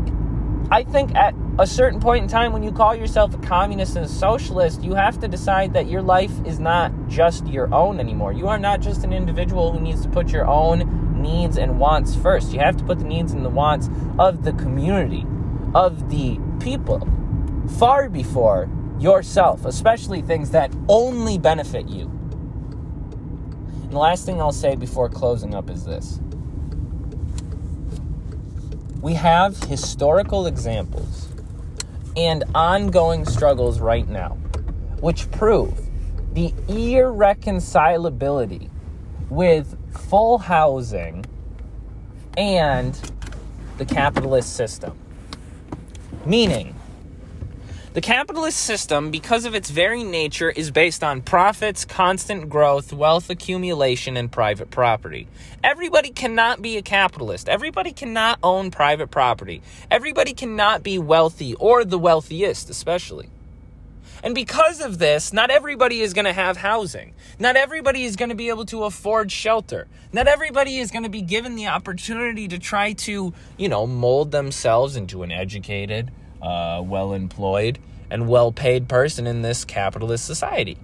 I 0.70 0.84
think 0.84 1.16
at 1.16 1.34
a 1.58 1.66
certain 1.66 2.00
point 2.00 2.22
in 2.22 2.30
time 2.30 2.54
when 2.54 2.62
you 2.62 2.72
call 2.72 2.96
yourself 2.96 3.34
a 3.34 3.40
communist 3.40 3.96
and 3.96 4.06
a 4.06 4.08
socialist, 4.08 4.84
you 4.84 4.94
have 4.94 5.20
to 5.22 5.28
decide 5.28 5.74
that 5.74 5.88
your 5.88 6.04
life 6.04 6.32
is 6.46 6.60
not 6.60 6.92
just 7.08 7.48
your 7.48 7.74
own 7.74 8.00
anymore. 8.00 8.32
You 8.32 8.48
are 8.48 8.60
not 8.60 8.80
just 8.80 9.04
an 9.04 9.14
individual 9.14 9.72
who 9.72 9.80
needs 9.80 10.04
to 10.04 10.10
put 10.10 10.30
your 10.30 10.46
own 10.46 11.20
needs 11.20 11.58
and 11.58 11.80
wants 11.80 12.16
first. 12.16 12.54
You 12.54 12.60
have 12.60 12.78
to 12.78 12.84
put 12.84 13.00
the 13.00 13.06
needs 13.06 13.32
and 13.32 13.44
the 13.44 13.50
wants 13.50 13.90
of 14.20 14.44
the 14.44 14.54
community, 14.54 15.26
of 15.74 16.12
the 16.12 16.40
people, 16.60 17.08
far 17.80 18.08
before 18.08 18.70
yourself, 19.02 19.66
especially 19.66 20.22
things 20.22 20.52
that 20.52 20.72
only 20.88 21.38
benefit 21.38 21.90
you. 21.90 22.04
And 23.82 23.92
the 23.92 23.98
last 23.98 24.26
thing 24.26 24.40
I'll 24.40 24.52
say 24.52 24.76
before 24.76 25.10
closing 25.10 25.56
up 25.56 25.70
is 25.70 25.84
this 25.84 26.20
we 29.02 29.16
have 29.16 29.58
historical 29.64 30.46
examples 30.46 31.30
and 32.16 32.44
ongoing 32.54 33.26
struggles 33.26 33.80
right 33.80 34.08
now, 34.08 34.38
which 35.00 35.30
prove 35.32 35.74
the 36.34 36.54
irreconcilability 36.68 38.70
with 39.30 39.76
full 40.10 40.38
housing 40.38 41.26
and 42.38 43.12
the 43.78 43.86
capitalist 43.86 44.56
system. 44.56 44.96
Meaning, 46.26 46.76
the 47.94 48.00
capitalist 48.00 48.58
system, 48.58 49.12
because 49.12 49.44
of 49.44 49.54
its 49.54 49.70
very 49.70 50.06
nature, 50.06 50.50
is 50.50 50.72
based 50.72 51.04
on 51.04 51.22
profits, 51.22 51.84
constant 51.84 52.48
growth, 52.48 52.94
wealth 52.94 53.30
accumulation, 53.30 54.16
and 54.16 54.32
private 54.32 54.72
property. 54.72 55.28
Everybody 55.62 56.12
cannot 56.12 56.62
be 56.62 56.78
a 56.78 56.82
capitalist. 56.82 57.50
Everybody 57.50 57.92
cannot 57.92 58.40
own 58.42 58.72
private 58.72 59.12
property. 59.12 59.62
Everybody 59.90 60.34
cannot 60.34 60.84
be 60.84 61.00
wealthy, 61.00 61.54
or 61.56 61.84
the 61.84 62.00
wealthiest, 62.00 62.70
especially. 62.70 63.30
And 64.24 64.36
because 64.36 64.80
of 64.80 64.98
this, 64.98 65.34
not 65.34 65.50
everybody 65.50 66.00
is 66.00 66.14
going 66.14 66.26
to 66.26 66.34
have 66.34 66.56
housing. 66.56 67.14
Not 67.40 67.58
everybody 67.58 68.06
is 68.06 68.16
going 68.16 68.30
to 68.30 68.36
be 68.36 68.48
able 68.48 68.66
to 68.68 68.86
afford 68.86 69.34
shelter. 69.34 69.88
Not 70.14 70.28
everybody 70.28 70.78
is 70.78 70.92
going 70.92 71.04
to 71.04 71.10
be 71.10 71.24
given 71.24 71.56
the 71.56 71.68
opportunity 71.68 72.48
to 72.48 72.60
try 72.60 72.94
to, 72.94 73.34
you 73.58 73.68
know, 73.68 73.86
mold 73.86 74.32
themselves 74.32 74.96
into 74.96 75.24
an 75.24 75.32
educated, 75.32 76.12
uh, 76.42 76.82
well 76.84 77.14
employed, 77.14 77.80
and 78.10 78.28
well 78.28 78.52
paid 78.52 78.88
person 78.88 79.28
in 79.28 79.42
this 79.42 79.66
capitalist 79.66 80.26
society. 80.26 80.78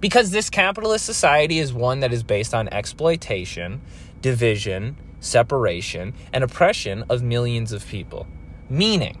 Because 0.00 0.30
this 0.30 0.50
capitalist 0.50 1.06
society 1.06 1.58
is 1.58 1.72
one 1.72 2.00
that 2.00 2.12
is 2.12 2.22
based 2.22 2.54
on 2.54 2.68
exploitation, 2.68 3.80
division, 4.20 4.96
separation, 5.20 6.14
and 6.32 6.42
oppression 6.42 7.04
of 7.08 7.22
millions 7.22 7.72
of 7.72 7.86
people. 7.86 8.26
Meaning, 8.68 9.18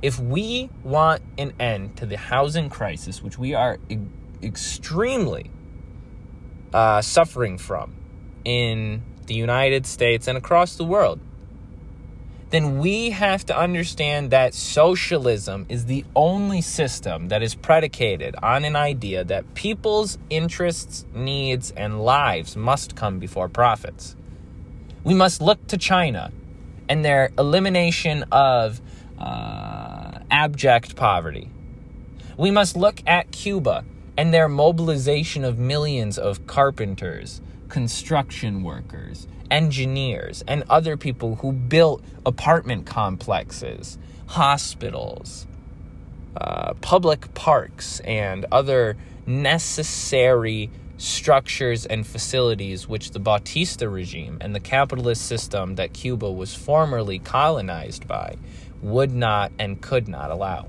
if 0.00 0.18
we 0.18 0.70
want 0.82 1.22
an 1.36 1.52
end 1.60 1.96
to 1.98 2.06
the 2.06 2.16
housing 2.16 2.70
crisis, 2.70 3.22
which 3.22 3.38
we 3.38 3.54
are 3.54 3.78
e- 3.88 3.98
extremely 4.42 5.50
uh, 6.72 7.02
suffering 7.02 7.58
from 7.58 7.94
in 8.44 9.02
the 9.26 9.34
United 9.34 9.86
States 9.86 10.28
and 10.28 10.38
across 10.38 10.76
the 10.76 10.84
world, 10.84 11.20
then 12.50 12.78
we 12.78 13.10
have 13.10 13.44
to 13.46 13.58
understand 13.58 14.30
that 14.30 14.54
socialism 14.54 15.66
is 15.68 15.86
the 15.86 16.04
only 16.14 16.60
system 16.60 17.28
that 17.28 17.42
is 17.42 17.54
predicated 17.54 18.36
on 18.42 18.64
an 18.64 18.76
idea 18.76 19.24
that 19.24 19.54
people's 19.54 20.16
interests, 20.30 21.04
needs, 21.12 21.72
and 21.72 22.00
lives 22.00 22.56
must 22.56 22.94
come 22.94 23.18
before 23.18 23.48
profits. 23.48 24.14
We 25.02 25.14
must 25.14 25.42
look 25.42 25.66
to 25.68 25.76
China 25.76 26.30
and 26.88 27.04
their 27.04 27.30
elimination 27.36 28.24
of 28.30 28.80
uh, 29.18 30.20
abject 30.30 30.94
poverty. 30.94 31.50
We 32.36 32.50
must 32.52 32.76
look 32.76 33.02
at 33.06 33.32
Cuba 33.32 33.84
and 34.16 34.32
their 34.32 34.48
mobilization 34.48 35.44
of 35.44 35.58
millions 35.58 36.16
of 36.16 36.46
carpenters, 36.46 37.40
construction 37.68 38.62
workers, 38.62 39.26
engineers, 39.50 40.44
and 40.46 40.64
other 40.68 40.96
people 40.96 41.36
who 41.36 41.52
built 41.52 42.02
apartment 42.24 42.86
complexes, 42.86 43.98
hospitals, 44.26 45.46
uh, 46.36 46.74
public 46.74 47.32
parks, 47.34 48.00
and 48.00 48.46
other 48.52 48.96
necessary 49.26 50.70
structures 50.98 51.84
and 51.84 52.06
facilities 52.06 52.88
which 52.88 53.10
the 53.10 53.18
Batista 53.18 53.86
regime 53.86 54.38
and 54.40 54.54
the 54.54 54.60
capitalist 54.60 55.26
system 55.26 55.74
that 55.74 55.92
Cuba 55.92 56.30
was 56.30 56.54
formerly 56.54 57.18
colonized 57.18 58.08
by 58.08 58.36
would 58.80 59.12
not 59.12 59.52
and 59.58 59.80
could 59.80 60.08
not 60.08 60.30
allow. 60.30 60.68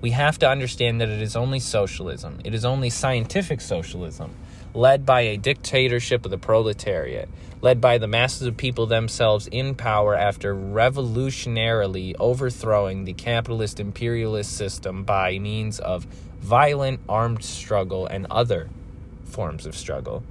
We 0.00 0.10
have 0.10 0.38
to 0.40 0.48
understand 0.48 1.00
that 1.00 1.08
it 1.08 1.22
is 1.22 1.34
only 1.34 1.58
socialism, 1.58 2.38
it 2.44 2.54
is 2.54 2.64
only 2.64 2.90
scientific 2.90 3.60
socialism 3.60 4.34
led 4.74 5.06
by 5.06 5.22
a 5.22 5.36
dictatorship 5.36 6.24
of 6.24 6.30
the 6.30 6.38
proletariat, 6.38 7.28
led 7.66 7.80
by 7.80 7.98
the 7.98 8.06
masses 8.06 8.46
of 8.46 8.56
people 8.56 8.86
themselves 8.86 9.48
in 9.48 9.74
power 9.74 10.14
after 10.14 10.54
revolutionarily 10.54 12.14
overthrowing 12.20 13.04
the 13.04 13.12
capitalist 13.12 13.80
imperialist 13.80 14.56
system 14.56 15.02
by 15.02 15.36
means 15.40 15.80
of 15.80 16.04
violent 16.38 17.00
armed 17.08 17.42
struggle 17.42 18.06
and 18.06 18.24
other 18.30 18.70
forms 19.24 19.66
of 19.66 19.74
struggle. 19.74 20.22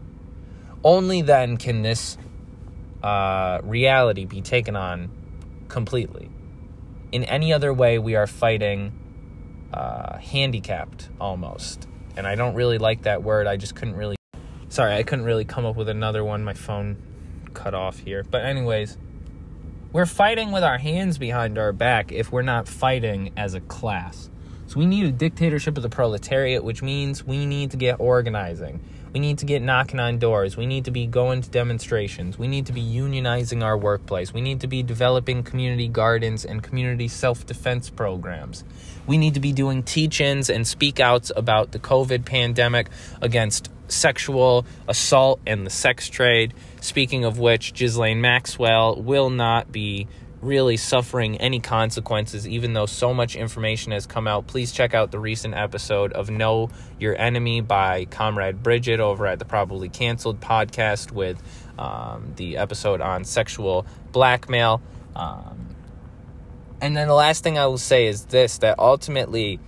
Only 0.82 1.22
then 1.22 1.58
can 1.58 1.82
this 1.82 2.18
uh, 3.04 3.60
reality 3.64 4.24
be 4.24 4.42
taken 4.42 4.78
on 4.78 5.10
completely. 5.68 6.30
In 7.12 7.26
any 7.26 7.52
other 7.52 7.74
way, 7.74 8.00
we 8.00 8.16
are 8.16 8.28
fighting 8.28 8.94
uh, 9.74 10.20
handicapped 10.20 11.10
almost. 11.20 11.86
And 12.16 12.26
I 12.26 12.36
don't 12.36 12.56
really 12.56 12.78
like 12.78 13.02
that 13.02 13.24
word. 13.24 13.46
I 13.46 13.58
just 13.58 13.76
couldn't 13.76 13.98
really. 13.98 14.16
Sorry, 14.70 14.96
I 14.96 15.04
couldn't 15.04 15.26
really 15.26 15.44
come 15.44 15.66
up 15.66 15.76
with 15.76 15.90
another 15.90 16.24
one. 16.24 16.42
My 16.46 16.54
phone 16.54 16.96
cut 17.56 17.74
off 17.74 18.00
here. 18.00 18.24
But, 18.30 18.46
anyways, 18.46 18.98
we're 19.92 20.06
fighting 20.06 20.52
with 20.52 20.64
our 20.64 20.78
hands 20.78 21.18
behind 21.18 21.58
our 21.58 21.72
back 21.72 22.12
if 22.12 22.32
we're 22.32 22.42
not 22.42 22.68
fighting 22.68 23.32
as 23.38 23.54
a 23.54 23.62
class. 23.62 24.30
So 24.68 24.80
we 24.80 24.86
need 24.86 25.06
a 25.06 25.12
dictatorship 25.12 25.78
of 25.78 25.84
the 25.84 25.90
proletariat, 25.90 26.64
which 26.64 26.82
means 26.82 27.24
we 27.24 27.46
need 27.46 27.72
to 27.72 27.78
get 27.78 28.00
organizing. 28.00 28.82
We 29.14 29.22
need 29.22 29.38
to 29.38 29.46
get 29.46 29.62
knocking 29.62 30.02
on 30.02 30.20
doors. 30.20 30.58
We 30.58 30.66
need 30.66 30.84
to 30.86 30.92
be 30.92 31.08
going 31.08 31.42
to 31.42 31.50
demonstrations. 31.50 32.38
We 32.38 32.50
need 32.50 32.66
to 32.66 32.74
be 32.74 32.82
unionizing 32.82 33.64
our 33.64 33.78
workplace. 33.78 34.34
We 34.34 34.42
need 34.42 34.60
to 34.60 34.68
be 34.68 34.84
developing 34.84 35.44
community 35.44 35.88
gardens 35.88 36.44
and 36.44 36.62
community 36.62 37.08
self 37.08 37.46
defense 37.46 37.90
programs. 37.90 38.66
We 39.08 39.18
need 39.18 39.36
to 39.36 39.40
be 39.40 39.54
doing 39.54 39.84
teach 39.84 40.20
ins 40.20 40.50
and 40.50 40.68
speak 40.68 41.00
outs 41.00 41.32
about 41.34 41.72
the 41.72 41.80
COVID 41.80 42.26
pandemic 42.26 42.90
against 43.22 43.72
sexual 43.88 44.66
assault 44.90 45.40
and 45.48 45.66
the 45.66 45.70
sex 45.70 46.10
trade. 46.10 46.54
Speaking 46.86 47.26
of 47.26 47.40
which, 47.40 47.74
Ghislaine 47.74 48.22
Maxwell 48.22 49.02
will 49.02 49.32
not 49.32 49.72
be 49.72 50.08
really 50.40 50.78
suffering 50.78 51.38
any 51.38 51.60
consequences, 51.60 52.48
even 52.48 52.74
though 52.74 52.86
so 52.86 53.12
much 53.12 53.36
information 53.36 53.92
has 53.92 54.06
come 54.06 54.28
out. 54.28 54.46
Please 54.46 54.72
check 54.72 54.94
out 54.94 55.10
the 55.10 55.18
recent 55.18 55.56
episode 55.56 56.14
of 56.14 56.30
Know 56.30 56.70
Your 57.00 57.20
Enemy 57.20 57.62
by 57.62 58.06
Comrade 58.06 58.62
Bridget 58.62 59.00
over 59.00 59.26
at 59.26 59.40
the 59.40 59.46
Probably 59.46 59.90
Cancelled 59.90 60.40
podcast 60.40 61.12
with 61.12 61.42
um, 61.80 62.34
the 62.36 62.58
episode 62.58 63.02
on 63.02 63.24
sexual 63.24 63.88
blackmail. 64.12 64.80
Um, 65.16 65.76
and 66.82 66.96
then 66.96 67.08
the 67.08 67.16
last 67.16 67.44
thing 67.44 67.58
I 67.58 67.66
will 67.66 67.80
say 67.80 68.06
is 68.06 68.26
this 68.26 68.60
that 68.60 68.78
ultimately 68.78 69.60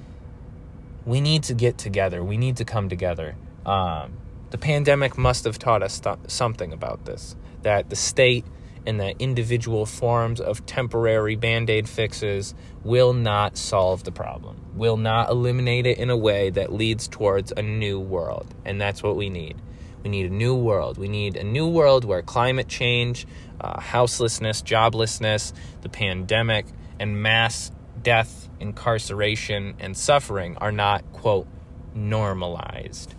we 1.03 1.19
need 1.19 1.43
to 1.43 1.55
get 1.55 1.79
together, 1.79 2.23
we 2.23 2.37
need 2.37 2.57
to 2.57 2.65
come 2.65 2.89
together. 2.89 3.35
Um, 3.65 4.17
the 4.49 4.57
pandemic 4.57 5.17
must 5.17 5.43
have 5.43 5.59
taught 5.59 5.83
us 5.83 5.99
th- 5.99 6.17
something 6.27 6.71
about 6.73 7.05
this 7.05 7.35
that 7.63 7.89
the 7.89 7.95
state 7.95 8.45
and 8.85 9.01
that 9.01 9.15
individual 9.19 9.85
forms 9.85 10.39
of 10.39 10.65
temporary 10.65 11.35
band 11.35 11.69
aid 11.69 11.89
fixes 11.89 12.55
will 12.83 13.11
not 13.11 13.57
solve 13.57 14.05
the 14.05 14.11
problem, 14.11 14.61
will 14.75 14.95
not 14.95 15.29
eliminate 15.29 15.85
it 15.85 15.97
in 15.97 16.09
a 16.09 16.15
way 16.15 16.49
that 16.49 16.71
leads 16.71 17.07
towards 17.09 17.51
a 17.51 17.61
new 17.61 17.99
world. 17.99 18.47
And 18.63 18.79
that's 18.79 19.03
what 19.03 19.17
we 19.17 19.29
need. 19.29 19.61
We 20.03 20.09
need 20.09 20.31
a 20.31 20.33
new 20.33 20.55
world. 20.55 20.97
We 20.97 21.09
need 21.09 21.35
a 21.35 21.43
new 21.43 21.67
world 21.67 22.05
where 22.05 22.21
climate 22.21 22.69
change, 22.69 23.27
uh, 23.59 23.81
houselessness, 23.81 24.61
joblessness, 24.61 25.51
the 25.81 25.89
pandemic, 25.89 26.65
and 26.97 27.21
mass 27.21 27.71
death, 28.01 28.47
incarceration, 28.61 29.75
and 29.79 29.97
suffering 29.97 30.55
are 30.57 30.71
not, 30.71 31.03
quote, 31.11 31.47
normalized. 31.93 33.15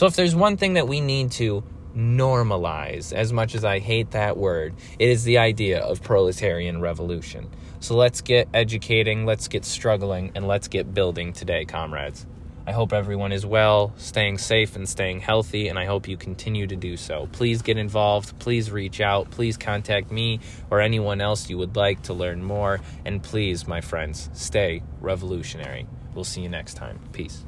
So 0.00 0.06
if 0.06 0.16
there's 0.16 0.34
one 0.34 0.56
thing 0.56 0.72
that 0.72 0.88
we 0.88 1.02
need 1.02 1.30
to 1.32 1.62
normalize, 1.94 3.12
as 3.12 3.34
much 3.34 3.54
as 3.54 3.66
I 3.66 3.80
hate 3.80 4.12
that 4.12 4.38
word, 4.38 4.74
it 4.98 5.10
is 5.10 5.24
the 5.24 5.36
idea 5.36 5.80
of 5.80 6.02
proletarian 6.02 6.80
revolution. 6.80 7.50
So 7.80 7.96
let's 7.96 8.22
get 8.22 8.48
educating, 8.54 9.26
let's 9.26 9.46
get 9.46 9.62
struggling, 9.66 10.32
and 10.34 10.48
let's 10.48 10.68
get 10.68 10.94
building 10.94 11.34
today, 11.34 11.66
comrades. 11.66 12.26
I 12.66 12.72
hope 12.72 12.94
everyone 12.94 13.30
is 13.30 13.44
well, 13.44 13.92
staying 13.98 14.38
safe, 14.38 14.74
and 14.74 14.88
staying 14.88 15.20
healthy, 15.20 15.68
and 15.68 15.78
I 15.78 15.84
hope 15.84 16.08
you 16.08 16.16
continue 16.16 16.66
to 16.66 16.76
do 16.76 16.96
so. 16.96 17.28
Please 17.32 17.60
get 17.60 17.76
involved, 17.76 18.38
please 18.38 18.70
reach 18.70 19.02
out, 19.02 19.30
please 19.30 19.58
contact 19.58 20.10
me 20.10 20.40
or 20.70 20.80
anyone 20.80 21.20
else 21.20 21.50
you 21.50 21.58
would 21.58 21.76
like 21.76 22.04
to 22.04 22.14
learn 22.14 22.42
more, 22.42 22.80
and 23.04 23.22
please, 23.22 23.68
my 23.68 23.82
friends, 23.82 24.30
stay 24.32 24.82
revolutionary. 25.02 25.86
We'll 26.14 26.24
see 26.24 26.40
you 26.40 26.48
next 26.48 26.72
time. 26.78 27.00
Peace. 27.12 27.44